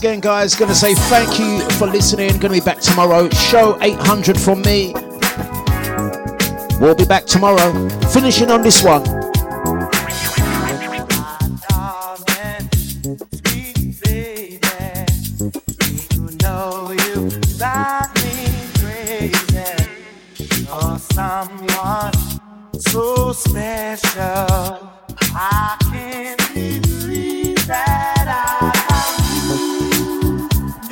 again, 0.00 0.18
guys, 0.18 0.54
going 0.54 0.70
to 0.70 0.74
say 0.74 0.94
thank 0.94 1.38
you 1.38 1.60
for 1.72 1.86
listening. 1.86 2.28
Going 2.38 2.40
to 2.40 2.48
be 2.48 2.60
back 2.60 2.80
tomorrow. 2.80 3.28
Show 3.28 3.76
800 3.82 4.40
from 4.40 4.62
me. 4.62 4.94
We'll 6.80 6.94
be 6.94 7.04
back 7.04 7.26
tomorrow. 7.26 7.88
Finishing 8.08 8.50
on 8.50 8.62
this 8.62 8.82
one. 8.82 9.04
special. 23.32 24.90
I 25.32 25.79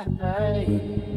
Hey. 0.00 1.09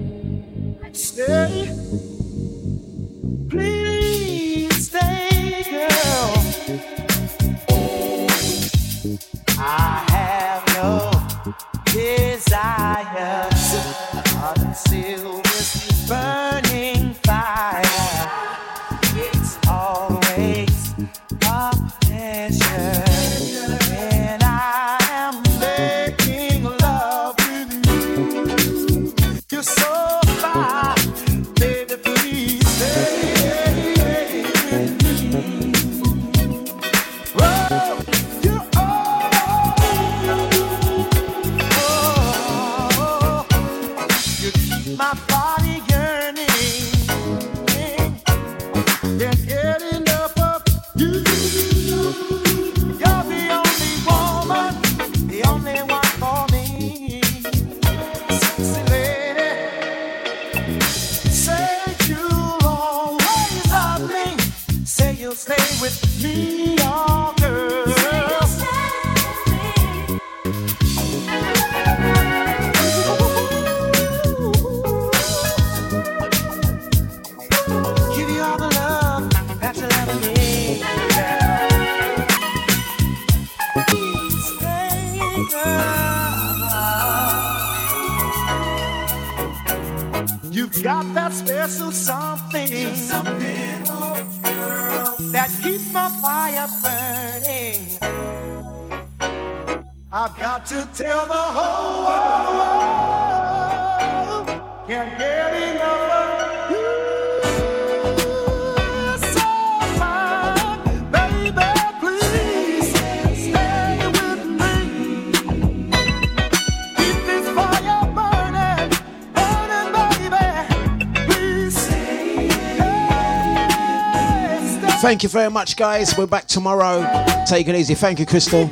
Thank 125.13 125.21
you 125.21 125.29
very 125.29 125.51
much, 125.51 125.75
guys. 125.75 126.17
We're 126.17 126.25
back 126.25 126.47
tomorrow. 126.47 127.03
Take 127.45 127.67
it 127.67 127.75
easy. 127.75 127.93
Thank 127.93 128.17
you, 128.17 128.25
Crystal. 128.25 128.65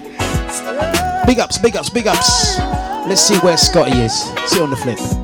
Big 1.28 1.38
ups, 1.38 1.60
big 1.60 1.76
ups, 1.76 1.92
big 1.92 2.08
ups. 2.08 2.58
Let's 3.08 3.22
see 3.22 3.38
where 3.42 3.58
Scotty 3.58 3.92
is. 3.92 4.24
See 4.50 4.56
you 4.58 4.64
on 4.64 4.72
the 4.72 4.76
flip. 4.76 5.21